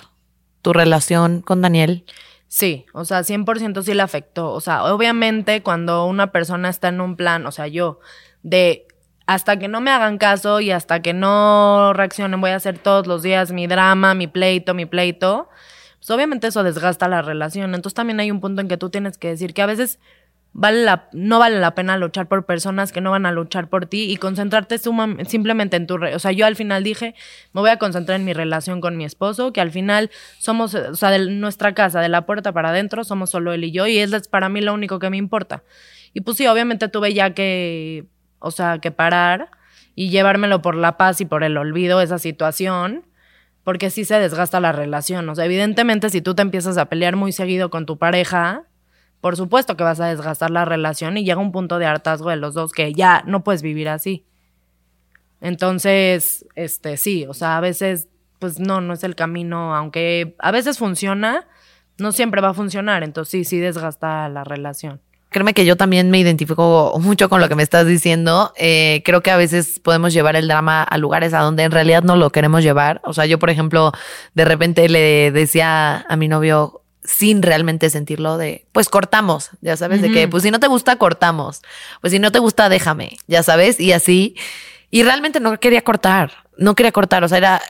[0.62, 2.06] tu relación con Daniel?
[2.47, 4.52] Sí, o sea, 100% sí le afectó.
[4.52, 7.99] O sea, obviamente cuando una persona está en un plan, o sea, yo,
[8.43, 8.88] de
[9.26, 13.08] hasta que no me hagan caso y hasta que no reaccionen, voy a hacer todos
[13.08, 15.49] los días mi drama, mi pleito, mi pleito
[16.04, 17.73] pues obviamente eso desgasta la relación.
[17.73, 20.02] Entonces también hay un punto en que tú tienes que decir que a veces
[20.53, 24.17] no vale la pena luchar por personas que no van a luchar por ti y
[24.17, 25.95] concentrarte simplemente en tu...
[25.95, 27.15] o sea, yo al final dije,
[27.53, 30.95] me voy a concentrar en mi relación con mi esposo, que al final somos, o
[30.95, 33.97] sea, de nuestra casa, de la puerta para adentro, somos solo él y yo, y
[33.97, 35.63] es para mí lo único que me importa.
[36.13, 38.05] Y pues sí, obviamente tuve ya que,
[38.37, 39.49] o sea, que parar
[39.95, 43.07] y llevármelo por la paz y por el olvido esa situación,
[43.63, 45.27] porque sí se desgasta la relación.
[45.29, 48.65] O sea, evidentemente si tú te empiezas a pelear muy seguido con tu pareja,
[49.23, 52.36] por supuesto que vas a desgastar la relación y llega un punto de hartazgo de
[52.36, 54.25] los dos que ya no puedes vivir así.
[55.39, 58.09] Entonces, este, sí, o sea, a veces,
[58.39, 61.47] pues no, no es el camino, aunque a veces funciona,
[61.97, 64.99] no siempre va a funcionar, entonces sí, sí desgasta la relación.
[65.29, 68.51] Créeme que yo también me identifico mucho con lo que me estás diciendo.
[68.57, 72.03] Eh, creo que a veces podemos llevar el drama a lugares a donde en realidad
[72.03, 72.99] no lo queremos llevar.
[73.05, 73.93] O sea, yo, por ejemplo,
[74.33, 80.01] de repente le decía a mi novio, sin realmente sentirlo de, pues cortamos, ya sabes,
[80.01, 81.61] de que, pues si no te gusta, cortamos,
[82.01, 84.35] pues si no te gusta, déjame, ya sabes, y así.
[84.89, 87.61] Y realmente no quería cortar, no quería cortar, o sea, era,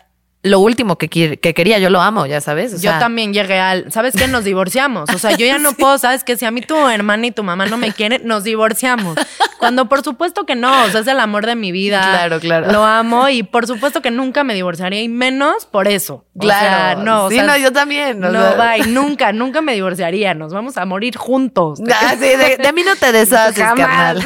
[0.44, 2.82] lo último que, que, quería, yo lo amo, ya sabes.
[2.82, 4.28] yo también llegué al, ¿sabes qué?
[4.28, 5.10] Nos divorciamos.
[5.10, 7.44] O sea, yo ya no puedo, ¿sabes que Si a mí tu hermana y tu
[7.44, 9.18] mamá no me quieren, nos divorciamos.
[9.58, 12.02] Cuando por supuesto que no, o sea, es el amor de mi vida.
[12.02, 12.70] Claro, claro.
[12.74, 16.26] Lo amo y por supuesto que nunca me divorciaría y menos por eso.
[16.38, 17.04] Claro.
[17.04, 18.20] no, sí, no, yo también.
[18.20, 20.34] No, bye, nunca, nunca me divorciaría.
[20.34, 21.80] Nos vamos a morir juntos.
[21.90, 24.22] Ah, sí, de, mí no te deshaces, carnal.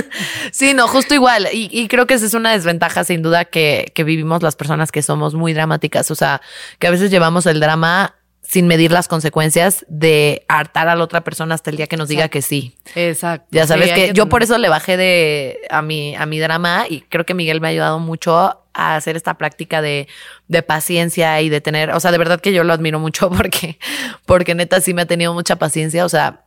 [0.52, 1.48] sí, no, justo igual.
[1.52, 4.92] Y, y, creo que esa es una desventaja, sin duda, que, que vivimos las personas
[4.92, 6.10] que somos muy dramáticas.
[6.10, 6.40] O sea,
[6.78, 11.24] que a veces llevamos el drama sin medir las consecuencias de hartar a la otra
[11.24, 12.76] persona hasta el día que nos diga que sí.
[12.94, 13.48] Exacto.
[13.50, 17.00] Ya sabes que, yo por eso le bajé de a mi, a mi drama y
[17.00, 18.36] creo que Miguel me ha ayudado mucho
[18.74, 20.08] a hacer esta práctica de,
[20.48, 23.78] de paciencia y de tener, o sea, de verdad que yo lo admiro mucho porque,
[24.26, 26.43] porque neta sí me ha tenido mucha paciencia, o sea,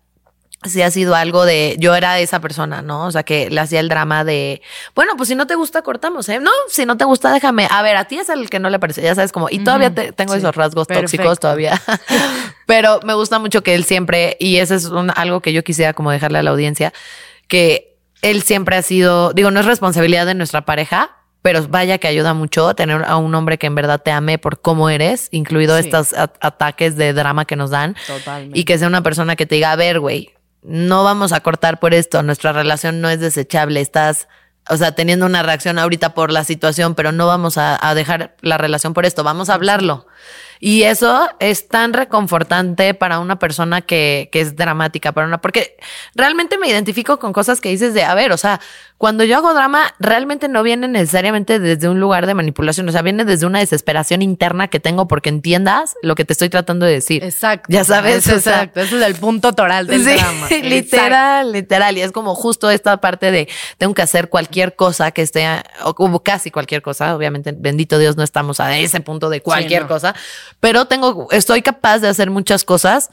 [0.69, 3.05] sí ha sido algo de, yo era esa persona, ¿no?
[3.05, 4.61] O sea, que le hacía el drama de,
[4.95, 6.39] bueno, pues si no te gusta, cortamos, ¿eh?
[6.39, 7.67] No, si no te gusta, déjame.
[7.69, 9.93] A ver, a ti es el que no le parece, ya sabes, como, y todavía
[9.93, 11.81] tengo esos rasgos tóxicos todavía,
[12.65, 15.93] pero me gusta mucho que él siempre, y eso es un, algo que yo quisiera
[15.93, 16.93] como dejarle a la audiencia,
[17.47, 22.07] que él siempre ha sido, digo, no es responsabilidad de nuestra pareja, pero vaya que
[22.07, 25.77] ayuda mucho tener a un hombre que en verdad te ame por cómo eres, incluido
[25.77, 27.95] estos ataques de drama que nos dan.
[28.05, 28.59] Totalmente.
[28.59, 30.33] Y que sea una persona que te diga, a ver, güey,
[30.67, 34.27] no vamos a cortar por esto, nuestra relación no es desechable, estás,
[34.69, 38.35] o sea, teniendo una reacción ahorita por la situación, pero no vamos a, a dejar
[38.41, 40.07] la relación por esto, vamos a hablarlo.
[40.59, 45.77] Y eso es tan reconfortante para una persona que, que es dramática, para una, porque
[46.15, 48.59] realmente me identifico con cosas que dices de, a ver, o sea,
[48.97, 53.03] cuando yo hago drama, realmente no viene necesariamente desde un lugar de manipulación, o sea,
[53.03, 56.93] viene desde una desesperación interna que tengo porque entiendas lo que te estoy tratando de
[56.93, 57.23] decir.
[57.23, 57.67] Exacto.
[57.69, 58.27] Ya sabes.
[58.27, 58.81] exacto.
[58.81, 60.47] Ese es el punto toral del drama.
[60.63, 61.97] Literal, literal.
[61.97, 65.45] Y es como justo esta parte de tengo que hacer cualquier cosa que esté,
[65.83, 67.15] o casi cualquier cosa.
[67.15, 70.15] Obviamente, bendito Dios, no estamos a ese punto de cualquier cosa
[70.59, 73.09] pero tengo, estoy capaz de hacer muchas cosas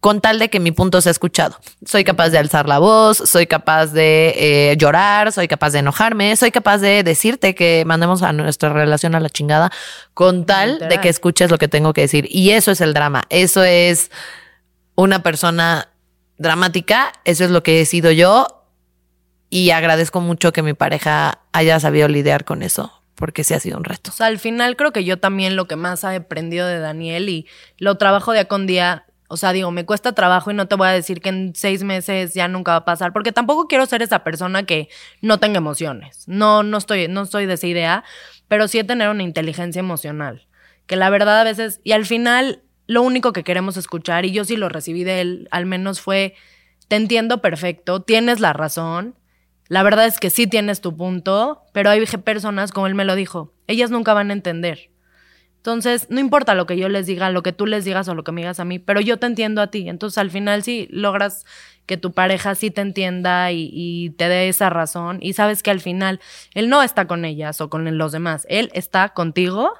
[0.00, 1.58] con tal de que mi punto sea escuchado.
[1.84, 6.36] Soy capaz de alzar la voz, soy capaz de eh, llorar, soy capaz de enojarme,
[6.36, 9.72] soy capaz de decirte que mandemos a nuestra relación a la chingada
[10.14, 12.26] con tal de que escuches lo que tengo que decir.
[12.30, 14.10] Y eso es el drama, eso es
[14.94, 15.88] una persona
[16.36, 18.46] dramática, eso es lo que he sido yo
[19.50, 23.76] y agradezco mucho que mi pareja haya sabido lidiar con eso porque sí ha sido
[23.76, 24.10] un reto.
[24.12, 27.28] O sea, al final creo que yo también lo que más he aprendido de Daniel
[27.28, 30.76] y lo trabajo día con día, o sea, digo, me cuesta trabajo y no te
[30.76, 33.86] voy a decir que en seis meses ya nunca va a pasar, porque tampoco quiero
[33.86, 34.88] ser esa persona que
[35.20, 36.28] no tenga emociones.
[36.28, 38.04] No, no estoy, no estoy de esa idea,
[38.46, 40.46] pero sí tener una inteligencia emocional.
[40.86, 44.44] Que la verdad a veces, y al final, lo único que queremos escuchar, y yo
[44.44, 46.36] sí lo recibí de él, al menos fue,
[46.86, 49.16] te entiendo perfecto, tienes la razón,
[49.68, 53.14] la verdad es que sí tienes tu punto, pero hay personas, como él me lo
[53.14, 54.90] dijo, ellas nunca van a entender.
[55.56, 58.24] Entonces, no importa lo que yo les diga, lo que tú les digas o lo
[58.24, 59.88] que me digas a mí, pero yo te entiendo a ti.
[59.88, 61.44] Entonces, al final sí logras
[61.84, 65.18] que tu pareja sí te entienda y, te dé esa razón.
[65.20, 66.20] Y sabes que al final
[66.54, 69.72] él no está con ellas o con los demás, él está contigo.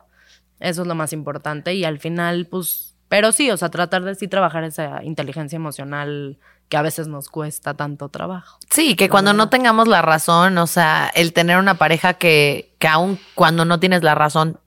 [0.61, 1.74] Eso es lo más importante.
[1.74, 6.38] Y al final, pues, pero sí, o sea, tratar de sí trabajar esa inteligencia emocional
[6.68, 8.59] que a veces nos cuesta tanto trabajo.
[8.70, 12.88] Sí, que cuando no tengamos la razón, o sea, el tener una pareja que, que
[12.88, 14.61] aún cuando no tienes la razón,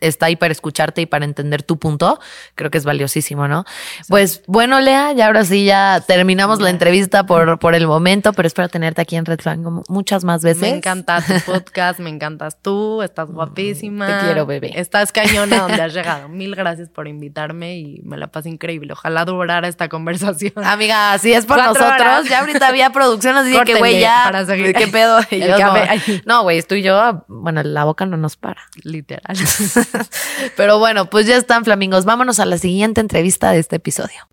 [0.00, 2.18] está ahí para escucharte y para entender tu punto,
[2.54, 3.64] creo que es valiosísimo, ¿no?
[4.08, 8.46] Pues bueno, Lea, ya ahora sí ya terminamos la entrevista por, por el momento, pero
[8.46, 10.62] espero tenerte aquí en Red Flag muchas más veces.
[10.62, 14.06] Me encanta tu podcast, me encantas tú, estás guapísima.
[14.06, 14.72] Te quiero, bebé.
[14.80, 16.28] Estás cañona donde has llegado.
[16.28, 18.92] Mil gracias por invitarme y me la pasé increíble.
[18.92, 20.52] Ojalá durara esta conversación.
[20.56, 22.28] Amiga, así es por nosotros.
[22.28, 24.22] Ya ahorita había producción, así que güey, ya.
[24.24, 24.74] Para seguir.
[24.74, 25.20] ¿Qué pedo?
[26.26, 28.62] no, güey, estoy yo, bueno, la boca no nos para.
[28.82, 29.36] Literal.
[30.56, 32.04] Pero bueno, pues ya están flamingos.
[32.04, 34.28] Vámonos a la siguiente entrevista de este episodio.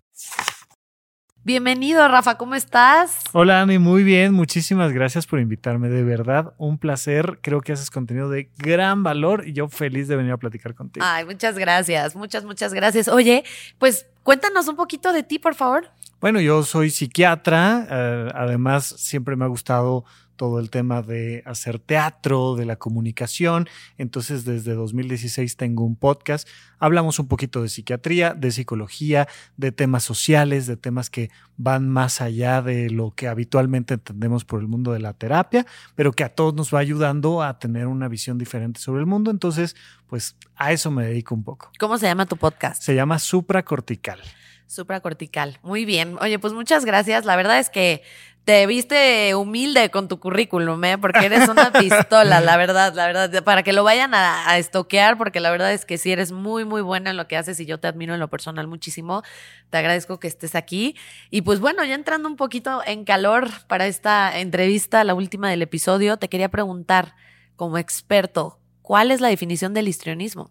[1.44, 3.20] Bienvenido, Rafa, ¿cómo estás?
[3.32, 4.34] Hola, Ani, muy bien.
[4.34, 5.88] Muchísimas gracias por invitarme.
[5.88, 7.38] De verdad, un placer.
[7.40, 11.06] Creo que haces contenido de gran valor y yo feliz de venir a platicar contigo.
[11.08, 12.14] Ay, muchas gracias.
[12.16, 13.08] Muchas, muchas gracias.
[13.08, 13.44] Oye,
[13.78, 15.88] pues cuéntanos un poquito de ti, por favor.
[16.20, 17.86] Bueno, yo soy psiquiatra.
[17.90, 20.04] Eh, además, siempre me ha gustado
[20.38, 23.68] todo el tema de hacer teatro, de la comunicación.
[23.98, 26.48] Entonces, desde 2016 tengo un podcast.
[26.78, 29.28] Hablamos un poquito de psiquiatría, de psicología,
[29.58, 34.60] de temas sociales, de temas que van más allá de lo que habitualmente entendemos por
[34.60, 35.66] el mundo de la terapia,
[35.96, 39.32] pero que a todos nos va ayudando a tener una visión diferente sobre el mundo.
[39.32, 39.74] Entonces,
[40.06, 41.70] pues a eso me dedico un poco.
[41.78, 42.82] ¿Cómo se llama tu podcast?
[42.82, 44.20] Se llama Supracortical.
[44.68, 45.58] Supracortical.
[45.62, 46.16] Muy bien.
[46.20, 47.24] Oye, pues muchas gracias.
[47.24, 48.02] La verdad es que
[48.44, 50.98] te viste humilde con tu currículum, ¿eh?
[50.98, 55.40] Porque eres una pistola, la verdad, la verdad, para que lo vayan a, estoquear, porque
[55.40, 57.80] la verdad es que sí eres muy, muy buena en lo que haces y yo
[57.80, 59.22] te admiro en lo personal muchísimo.
[59.70, 60.96] Te agradezco que estés aquí.
[61.30, 65.62] Y pues bueno, ya entrando un poquito en calor para esta entrevista, la última del
[65.62, 67.16] episodio, te quería preguntar,
[67.56, 70.50] como experto, ¿cuál es la definición del histrionismo?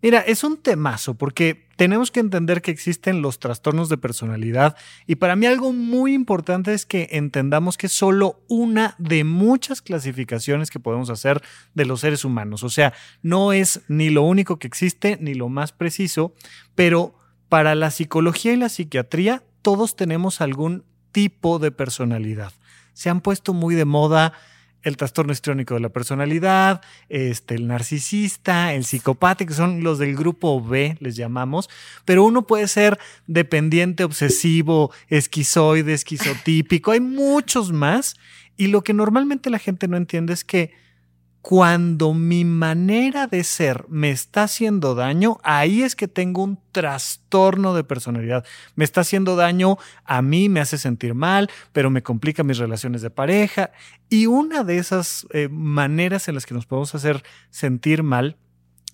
[0.00, 5.16] Mira, es un temazo porque tenemos que entender que existen los trastornos de personalidad y
[5.16, 10.70] para mí algo muy importante es que entendamos que es solo una de muchas clasificaciones
[10.70, 11.42] que podemos hacer
[11.74, 12.62] de los seres humanos.
[12.62, 16.34] O sea, no es ni lo único que existe ni lo más preciso,
[16.74, 17.14] pero
[17.48, 22.52] para la psicología y la psiquiatría todos tenemos algún tipo de personalidad.
[22.92, 24.34] Se han puesto muy de moda
[24.84, 30.62] el trastorno histriónico de la personalidad, este, el narcisista, el psicopático, son los del grupo
[30.62, 31.68] B, les llamamos,
[32.04, 38.16] pero uno puede ser dependiente, obsesivo, esquizoide, esquizotípico, hay muchos más,
[38.56, 40.83] y lo que normalmente la gente no entiende es que
[41.44, 47.74] cuando mi manera de ser me está haciendo daño, ahí es que tengo un trastorno
[47.74, 48.46] de personalidad.
[48.76, 49.76] Me está haciendo daño
[50.06, 53.72] a mí, me hace sentir mal, pero me complica mis relaciones de pareja.
[54.08, 58.38] Y una de esas eh, maneras en las que nos podemos hacer sentir mal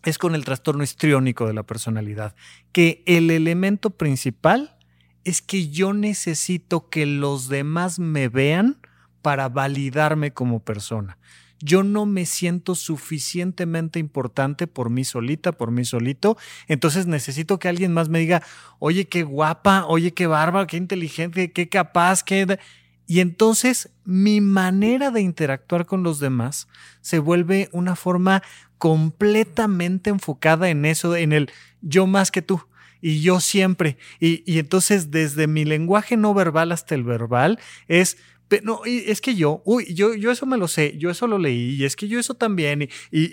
[0.02, 2.34] es con el trastorno histriónico de la personalidad,
[2.72, 4.76] que el elemento principal
[5.22, 8.80] es que yo necesito que los demás me vean
[9.22, 11.16] para validarme como persona
[11.60, 16.36] yo no me siento suficientemente importante por mí solita, por mí solito,
[16.68, 18.42] entonces necesito que alguien más me diga,
[18.78, 22.58] oye, qué guapa, oye, qué bárbara, qué inteligente, qué capaz, qué...
[23.06, 26.68] Y entonces mi manera de interactuar con los demás
[27.00, 28.42] se vuelve una forma
[28.78, 31.50] completamente enfocada en eso, en el
[31.82, 32.62] yo más que tú
[33.00, 33.98] y yo siempre.
[34.20, 37.58] Y, y, entonces desde mi lenguaje no verbal hasta el verbal
[37.88, 38.16] es
[38.62, 41.76] no, es que yo, uy, yo, yo eso me lo sé, yo eso lo leí,
[41.76, 42.88] y es que yo eso también, y,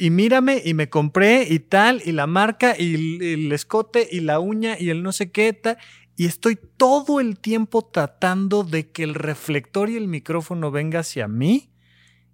[0.06, 4.40] y, mírame, y me compré, y tal, y la marca, y el, escote, y la
[4.40, 5.78] uña, y el no sé qué, tal,
[6.16, 11.28] y estoy todo el tiempo tratando de que el reflector y el micrófono venga hacia
[11.28, 11.72] mí,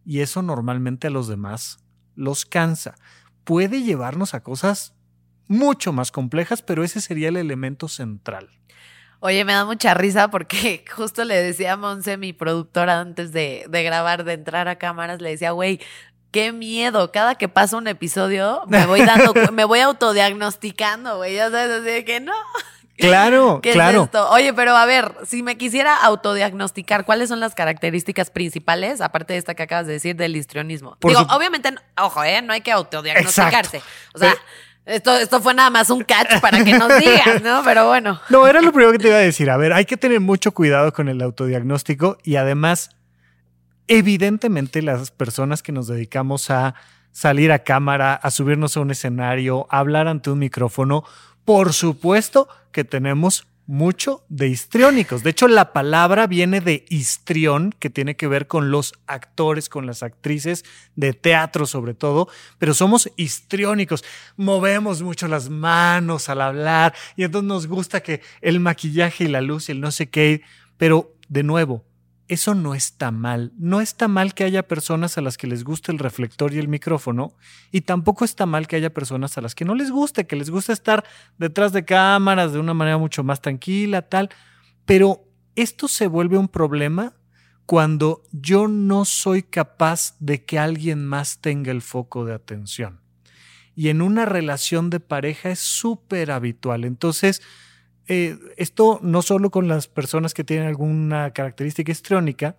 [0.06, 1.80] y eso normalmente a los demás
[2.16, 2.96] los cansa.
[3.44, 4.96] Puede llevarnos a cosas
[5.48, 8.50] mucho más complejas, pero ese sería el elemento central.
[9.26, 13.66] Oye, me da mucha risa porque justo le decía a Monse, mi productora, antes de,
[13.70, 15.80] grabar, de entrar a cámaras, le decía, güey,
[16.32, 17.10] qué miedo.
[17.14, 21.36] Cada que pasa un episodio, me voy dando, me voy autodiagnosticando, güey.
[21.36, 22.34] Ya sabes, así de que no.
[22.96, 24.08] Claro, claro.
[24.30, 29.40] Oye, pero a ver, si me quisiera autodiagnosticar, ¿cuáles son las características principales, aparte de
[29.40, 30.96] esta que acabas de decir, del histrionismo?
[31.02, 32.44] Digo, obviamente, ojo, ¿eh?
[32.44, 33.82] No hay que autodiagnosticarse.
[34.14, 34.36] O sea,
[34.86, 37.62] esto, esto fue nada más un catch para que nos digas, ¿no?
[37.64, 38.20] Pero bueno.
[38.30, 39.50] No, era lo primero que te iba a decir.
[39.50, 42.90] A ver, hay que tener mucho cuidado con el autodiagnóstico y además,
[43.88, 46.76] evidentemente, las personas que nos dedicamos a
[47.12, 51.04] salir a cámara, a subirnos a un escenario, a hablar ante un micrófono,
[51.46, 55.24] por supuesto que tenemos mucho de histriónicos.
[55.24, 59.86] De hecho, la palabra viene de histrión, que tiene que ver con los actores, con
[59.86, 62.28] las actrices de teatro sobre todo,
[62.59, 64.03] pero somos histriónicos.
[64.36, 69.41] Movemos mucho las manos al hablar y entonces nos gusta que el maquillaje y la
[69.41, 70.41] luz y el no sé qué,
[70.78, 71.86] pero de nuevo,
[72.34, 73.54] eso no está mal.
[73.58, 76.68] No está mal que haya personas a las que les guste el reflector y el
[76.68, 77.36] micrófono
[77.72, 80.50] y tampoco está mal que haya personas a las que no les guste, que les
[80.50, 81.04] guste estar
[81.38, 84.30] detrás de cámaras de una manera mucho más tranquila, tal.
[84.86, 85.24] Pero
[85.56, 87.14] esto se vuelve un problema
[87.66, 93.00] cuando yo no soy capaz de que alguien más tenga el foco de atención.
[93.76, 96.84] Y en una relación de pareja es súper habitual.
[96.84, 97.42] Entonces,
[98.08, 102.58] eh, esto no solo con las personas que tienen alguna característica histriónica,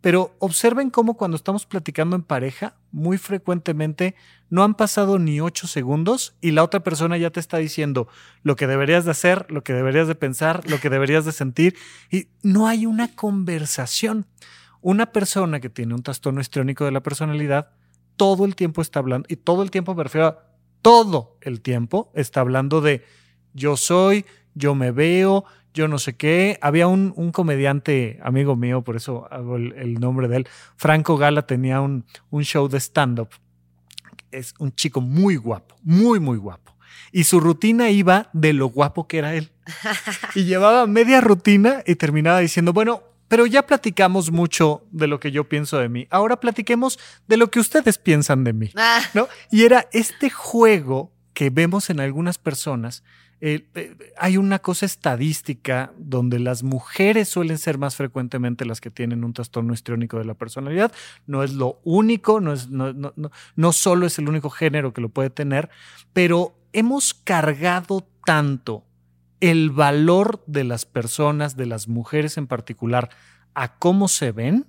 [0.00, 4.14] pero observen cómo cuando estamos platicando en pareja, muy frecuentemente
[4.48, 8.08] no han pasado ni ocho segundos y la otra persona ya te está diciendo
[8.42, 11.76] lo que deberías de hacer, lo que deberías de pensar, lo que deberías de sentir
[12.10, 14.26] y no hay una conversación.
[14.80, 17.68] Una persona que tiene un trastorno histriónico de la personalidad
[18.16, 20.04] todo el tiempo está hablando, y todo el tiempo me
[20.82, 23.02] todo el tiempo está hablando de
[23.52, 24.24] yo soy,
[24.54, 25.44] yo me veo,
[25.74, 26.58] yo no sé qué.
[26.60, 31.80] Había un, comediante amigo mío, por eso hago el, nombre de él, Franco Gala, tenía
[31.80, 33.28] un, un show de stand-up.
[34.30, 36.76] Es un chico muy guapo, muy, muy guapo.
[37.12, 39.50] Y su rutina iba de lo guapo que era él.
[40.34, 45.30] Y llevaba media rutina y terminaba diciendo, bueno, pero ya platicamos mucho de lo que
[45.30, 46.06] yo pienso de mí.
[46.10, 46.98] Ahora platiquemos
[47.28, 48.72] de lo que ustedes piensan de mí.
[48.76, 49.00] Ah.
[49.14, 49.28] ¿no?
[49.50, 53.04] Y era este juego que vemos en algunas personas
[53.42, 58.90] eh, eh, hay una cosa estadística donde las mujeres suelen ser más frecuentemente las que
[58.90, 60.92] tienen un trastorno histriónico de la personalidad.
[61.26, 63.12] No es lo único, no, es, no, no,
[63.56, 65.70] no solo es el único género que lo puede tener,
[66.12, 68.84] pero hemos cargado tanto
[69.40, 73.08] el valor de las personas, de las mujeres en particular,
[73.54, 74.66] a cómo se ven,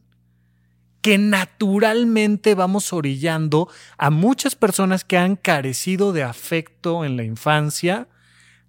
[1.01, 3.67] que naturalmente vamos orillando
[3.97, 8.07] a muchas personas que han carecido de afecto en la infancia,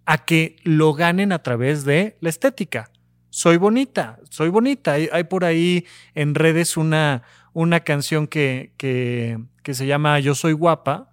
[0.07, 2.91] a que lo ganen a través de la estética.
[3.31, 4.93] Soy bonita, soy bonita.
[4.93, 7.23] Hay, por ahí en redes una,
[7.53, 9.39] una canción que, que,
[9.75, 11.09] se llama Yo soy guapa.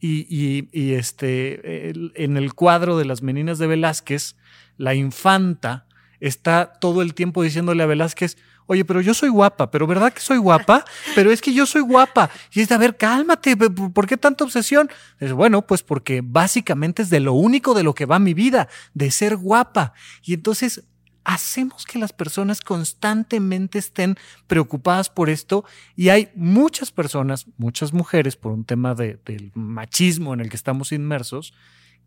[0.00, 1.90] Y, y, este,
[2.22, 4.36] en el cuadro de las meninas de Velázquez,
[4.76, 5.86] la infanta
[6.20, 8.36] está todo el tiempo diciéndole a Velázquez,
[8.66, 10.84] Oye, pero yo soy guapa, pero ¿verdad que soy guapa?
[11.14, 12.30] Pero es que yo soy guapa.
[12.52, 14.90] Y es de, a ver, cálmate, ¿por qué tanta obsesión?
[15.20, 18.68] Es bueno, pues porque básicamente es de lo único de lo que va mi vida,
[18.94, 19.92] de ser guapa.
[20.22, 20.84] Y entonces
[21.24, 25.64] hacemos que las personas constantemente estén preocupadas por esto
[25.96, 30.56] y hay muchas personas, muchas mujeres, por un tema de, del machismo en el que
[30.56, 31.54] estamos inmersos,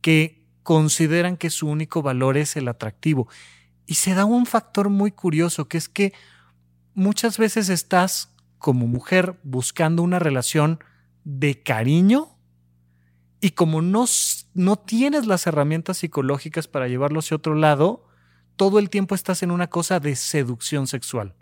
[0.01, 3.27] que consideran que su único valor es el atractivo.
[3.85, 6.13] Y se da un factor muy curioso, que es que
[6.97, 10.83] muchas veces estás como mujer buscando una relación
[11.23, 12.39] de cariño
[13.39, 14.05] y como no,
[14.55, 18.07] no tienes las herramientas psicológicas para llevarlo hacia otro lado,
[18.55, 21.35] todo el tiempo estás en una cosa de seducción sexual.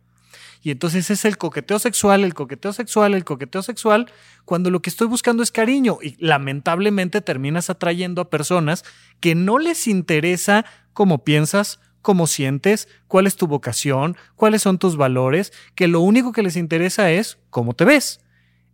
[0.62, 4.12] Y entonces es el coqueteo sexual, el coqueteo sexual, el coqueteo sexual,
[4.44, 6.00] cuando lo que estoy buscando es cariño.
[6.02, 8.84] Y lamentablemente terminas atrayendo a personas
[9.22, 14.96] que no les interesa cómo piensas, cómo sientes, cuál es tu vocación, cuáles son tus
[14.96, 18.20] valores, que lo único que les interesa es cómo te ves.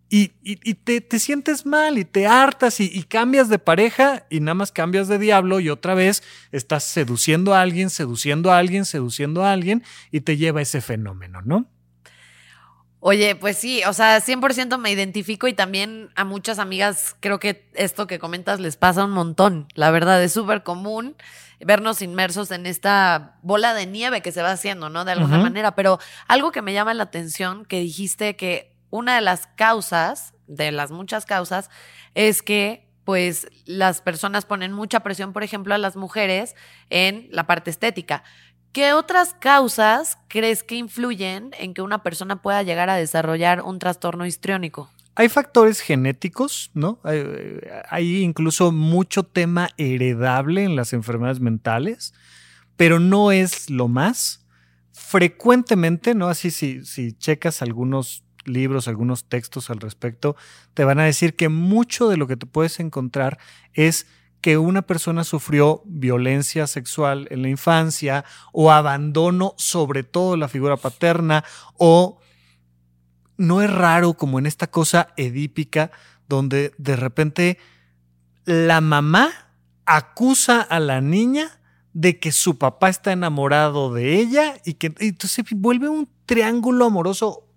[0.09, 5.07] Y, te, sientes mal y te hartas y, cambias de pareja y nada más cambias
[5.07, 6.21] de diablo y otra vez
[6.51, 11.41] estás seduciendo a alguien, seduciendo a alguien, seduciendo a alguien y te lleva ese fenómeno,
[11.45, 11.67] ¿no?
[12.99, 17.69] Oye, pues sí, o sea, 100% me identifico y también a muchas amigas creo que
[17.75, 19.69] esto que comentas les pasa un montón.
[19.73, 21.15] La verdad es súper común
[21.65, 25.05] vernos inmersos en esta bola de nieve que se va haciendo, ¿no?
[25.05, 25.75] De alguna manera.
[25.75, 30.71] Pero algo que me llama la atención, que dijiste que una de las causas, de
[30.71, 31.69] las muchas causas,
[32.13, 36.55] es que pues las personas ponen mucha presión, por ejemplo, a las mujeres
[36.89, 38.23] en la parte estética.
[38.71, 43.79] ¿Qué otras causas crees que influyen en que una persona pueda llegar a desarrollar un
[43.79, 44.89] trastorno histriónico?
[45.15, 46.99] Hay factores genéticos, ¿no?
[47.03, 52.13] Hay, incluso mucho tema heredable en las enfermedades mentales,
[52.77, 54.45] pero no es lo más.
[54.93, 56.29] Frecuentemente, ¿no?
[56.29, 60.35] Así si, si checas algunos libros, algunos textos al respecto,
[60.73, 63.37] te van a decir que mucho de lo que te puedes encontrar
[63.73, 64.07] es
[64.41, 70.77] que una persona sufrió violencia sexual en la infancia o abandono, sobre todo la figura
[70.77, 71.43] paterna,
[71.77, 72.19] o
[73.41, 75.91] no es raro como en esta cosa edípica
[76.27, 77.57] donde de repente
[78.45, 79.31] la mamá
[79.85, 81.59] acusa a la niña
[81.93, 87.47] de que su papá está enamorado de ella y que entonces vuelve un triángulo amoroso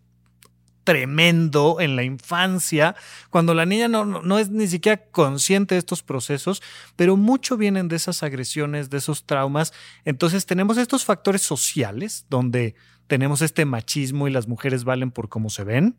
[0.84, 2.94] tremendo en la infancia,
[3.30, 6.62] cuando la niña no, no, es ni siquiera consciente de estos procesos,
[6.94, 9.72] pero mucho vienen de esas agresiones, de esos traumas.
[10.04, 12.74] Entonces tenemos estos factores sociales donde
[13.06, 15.96] tenemos este machismo y las mujeres valen por cómo se ven.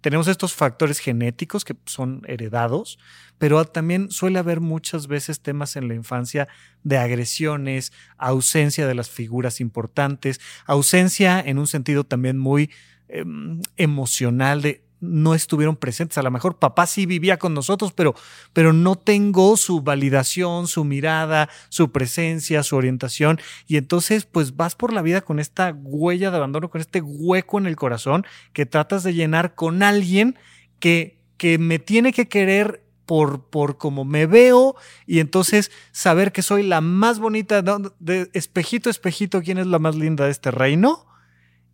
[0.00, 2.98] Tenemos estos factores genéticos que son heredados,
[3.38, 6.46] pero también suele haber muchas veces temas en la infancia
[6.84, 12.70] de agresiones, ausencia de las figuras importantes, ausencia en un sentido también muy
[13.08, 16.18] em, emocional de no estuvieron presentes.
[16.18, 18.14] A lo mejor papá sí vivía con nosotros, pero,
[18.52, 23.40] pero no tengo su validación, su mirada, su presencia, su orientación.
[23.66, 27.58] Y entonces, pues vas por la vida con esta huella de abandono, con este hueco
[27.58, 30.38] en el corazón que tratas de llenar con alguien
[30.80, 34.76] que, que me tiene que querer por, por cómo me veo
[35.06, 37.62] y entonces saber que soy la más bonita,
[37.98, 41.07] de espejito, espejito, ¿quién es la más linda de este reino?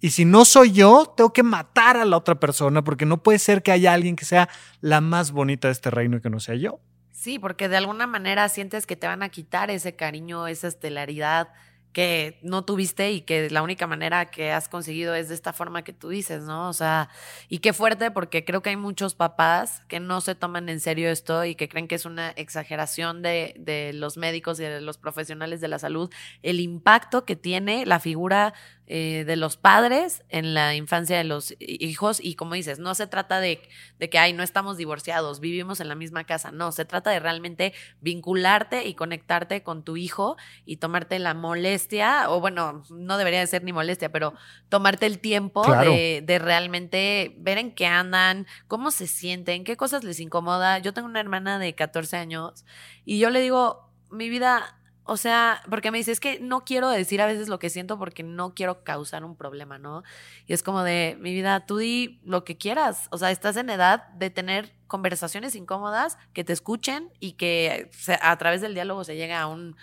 [0.05, 3.39] Y si no soy yo, tengo que matar a la otra persona porque no puede
[3.39, 4.51] ser que haya alguien que sea
[4.83, 6.79] la más bonita de este reino y que no sea yo.
[7.11, 11.49] Sí, porque de alguna manera sientes que te van a quitar ese cariño, esa estelaridad
[11.95, 15.85] que no tuviste y que la única manera que has conseguido es de esta forma
[15.85, 16.69] que tú dices, ¿no?
[16.69, 17.09] O sea,
[17.49, 21.09] y qué fuerte porque creo que hay muchos papás que no se toman en serio
[21.09, 24.99] esto y que creen que es una exageración de, de los médicos y de los
[24.99, 26.11] profesionales de la salud,
[26.43, 28.55] el impacto que tiene la figura
[28.87, 33.07] eh, de los padres en la infancia de los hijos y como dices, no se
[33.07, 33.63] trata de,
[33.99, 37.19] de, que, ay, no estamos divorciados, vivimos en la misma casa, no, se trata de
[37.19, 37.73] realmente
[38.03, 43.47] vincularte y conectarte con tu hijo y tomarte la molestia, o bueno, no debería de
[43.47, 44.35] ser ni molestia, pero
[44.69, 50.05] tomarte el tiempo de, de realmente ver en qué andan, cómo se sienten, qué cosas
[50.05, 50.79] les incomoda.
[50.79, 52.67] Yo tengo una hermana de 14 años
[53.07, 54.77] y yo le digo, mi vida
[55.07, 57.99] o sea, porque me dice, es que no quiero decir a veces lo que siento
[57.99, 60.03] porque no quiero causar un problema, ¿no?
[60.47, 63.09] Y es como de, mi vida, tú di lo que quieras.
[63.11, 67.91] O sea, estás en edad de tener conversaciones incómodas, que te escuchen y que
[68.23, 69.77] a través del diálogo se llegue a un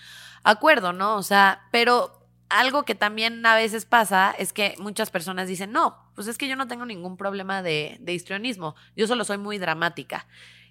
[0.44, 1.18] acuerdo, ¿no?
[1.18, 5.98] O sea, pero algo que también a veces pasa es que muchas personas dicen, no,
[6.16, 9.60] pues es que yo no tengo ningún problema de, de histrionismo, yo solo soy muy
[9.60, 10.26] dramática.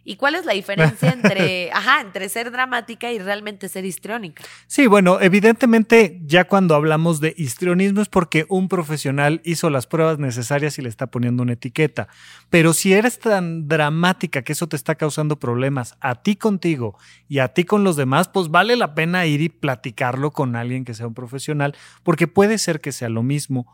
[0.05, 4.43] ¿Y cuál es la diferencia entre, ajá, entre ser dramática y realmente ser histriónica?
[4.67, 10.19] Sí, bueno, evidentemente ya cuando hablamos de histrionismo es porque un profesional hizo las pruebas
[10.19, 12.09] necesarias y le está poniendo una etiqueta.
[12.49, 16.97] Pero si eres tan dramática que eso te está causando problemas a ti contigo
[17.29, 20.85] y a ti con los demás, pues vale la pena ir y platicarlo con alguien
[20.85, 23.67] que sea un profesional, porque puede ser que sea lo mismo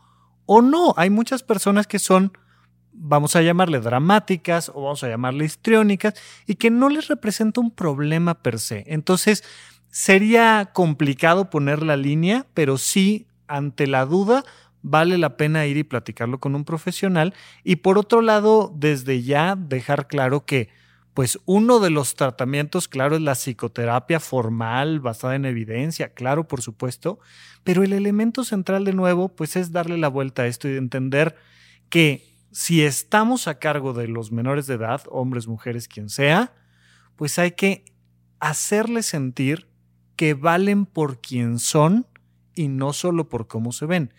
[0.45, 0.93] o no.
[0.97, 2.33] Hay muchas personas que son
[2.97, 7.71] vamos a llamarle dramáticas o vamos a llamarle histriónicas y que no les representa un
[7.71, 8.83] problema per se.
[8.87, 9.43] Entonces,
[9.89, 14.43] sería complicado poner la línea, pero sí, ante la duda,
[14.81, 17.33] vale la pena ir y platicarlo con un profesional.
[17.63, 20.69] Y por otro lado, desde ya dejar claro que,
[21.13, 26.61] pues uno de los tratamientos, claro, es la psicoterapia formal, basada en evidencia, claro, por
[26.61, 27.19] supuesto,
[27.63, 31.35] pero el elemento central de nuevo, pues es darle la vuelta a esto y entender
[31.89, 36.55] que si estamos a cargo de los menores de edad, hombres, mujeres, quien sea,
[37.15, 37.85] pues hay que
[38.39, 39.69] hacerles sentir
[40.15, 42.07] que valen por quien son
[42.55, 44.11] y no solo por cómo se ven.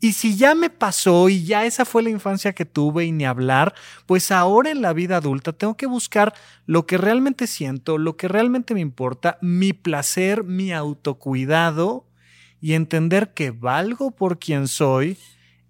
[0.00, 3.26] Y si ya me pasó y ya esa fue la infancia que tuve y ni
[3.26, 3.74] hablar,
[4.06, 6.34] pues ahora en la vida adulta tengo que buscar
[6.66, 12.08] lo que realmente siento, lo que realmente me importa, mi placer, mi autocuidado
[12.60, 15.16] y entender que valgo por quien soy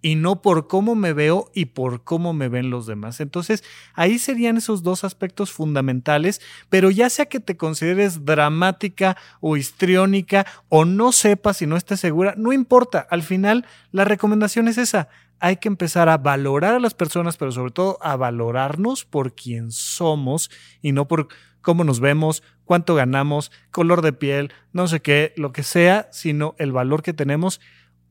[0.05, 3.21] y no por cómo me veo y por cómo me ven los demás.
[3.21, 3.63] Entonces,
[3.95, 10.45] ahí serían esos dos aspectos fundamentales, pero ya sea que te consideres dramática o histriónica
[10.69, 15.07] o no sepas y no estés segura, no importa, al final la recomendación es esa.
[15.39, 19.71] Hay que empezar a valorar a las personas, pero sobre todo a valorarnos por quien
[19.71, 20.51] somos
[20.83, 21.29] y no por
[21.63, 26.53] cómo nos vemos, cuánto ganamos, color de piel, no sé qué, lo que sea, sino
[26.59, 27.59] el valor que tenemos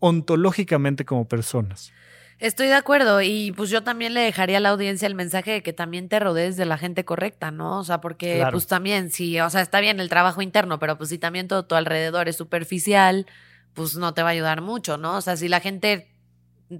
[0.04, 1.90] ontológicamente como personas.
[2.38, 5.62] Estoy de acuerdo y pues yo también le dejaría a la audiencia el mensaje de
[5.62, 7.78] que también te rodees de la gente correcta, ¿no?
[7.78, 11.08] O sea, porque pues también, sí, o sea, está bien el trabajo interno, pero pues
[11.08, 13.26] si también todo tu alrededor es superficial,
[13.72, 15.16] pues no te va a ayudar mucho, ¿no?
[15.16, 16.12] O sea, si la gente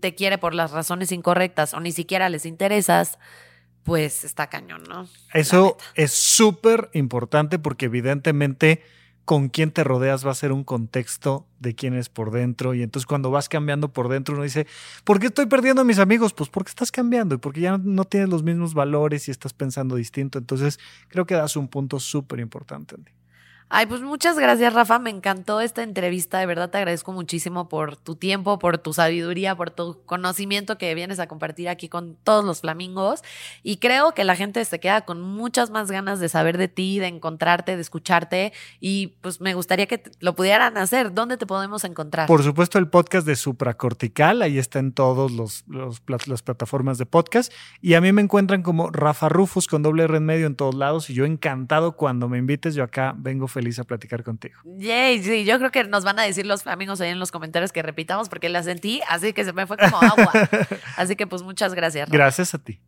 [0.01, 3.19] te quiere por las razones incorrectas o ni siquiera les interesas,
[3.85, 5.09] pues está cañón, ¿no?
[5.33, 8.83] Eso es súper importante porque evidentemente
[9.25, 12.75] con quién te rodeas va a ser un contexto de quién es por dentro.
[12.75, 14.67] Y entonces cuando vas cambiando por dentro, uno dice,
[15.05, 16.35] ¿por qué estoy perdiendo a mis amigos?
[16.35, 19.97] Pues porque estás cambiando y porque ya no tienes los mismos valores y estás pensando
[19.97, 20.39] distinto.
[20.39, 22.97] Entonces creo que das un punto súper importante.
[23.71, 24.99] Ay, pues muchas gracias, Rafa.
[24.99, 26.39] Me encantó esta entrevista.
[26.39, 30.95] De verdad te agradezco muchísimo por tu tiempo, por tu sabiduría, por tu conocimiento que
[30.95, 33.23] vienes a compartir aquí con todos los flamingos.
[33.63, 36.99] Y creo que la gente se queda con muchas más ganas de saber de ti,
[36.99, 38.53] de encontrarte, de escucharte.
[38.81, 41.13] Y pues me gustaría que lo pudieran hacer.
[41.15, 42.29] ¿Dónde te podemos encontrar?
[42.29, 44.43] Por supuesto, el podcast de Supracortical.
[44.43, 47.53] Ahí está en todas los, las plataformas de podcast.
[47.81, 50.75] Y a mí me encuentran como Rafa Rufus con doble R en medio en todos
[50.75, 51.09] lados.
[51.11, 54.61] Y yo encantado cuando me invites, yo acá vengo feliz a platicar contigo.
[54.65, 57.73] Yay, sí, yo creo que nos van a decir los amigos ahí en los comentarios
[57.73, 60.31] que repitamos porque la sentí, así que se me fue como agua.
[60.97, 62.11] así que pues muchas gracias.
[62.11, 62.81] Gracias a ti.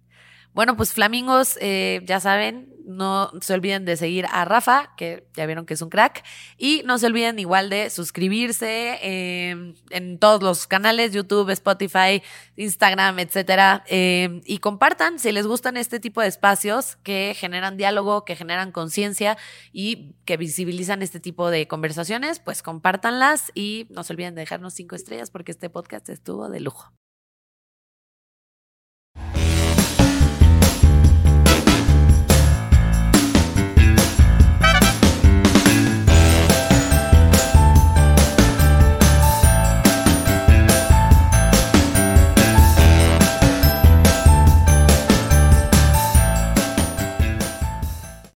[0.53, 5.45] Bueno, pues flamingos, eh, ya saben, no se olviden de seguir a Rafa, que ya
[5.47, 6.25] vieron que es un crack,
[6.57, 12.23] y no se olviden igual de suscribirse em, en todos los canales, YouTube, Spotify,
[12.57, 18.25] Instagram, etcétera, em, y compartan si les gustan este tipo de espacios que generan diálogo,
[18.25, 19.37] que generan conciencia
[19.73, 24.75] y que visibilizan este tipo de conversaciones, pues compártanlas y no se olviden de dejarnos
[24.75, 26.93] cinco estrellas porque este podcast estuvo de lujo.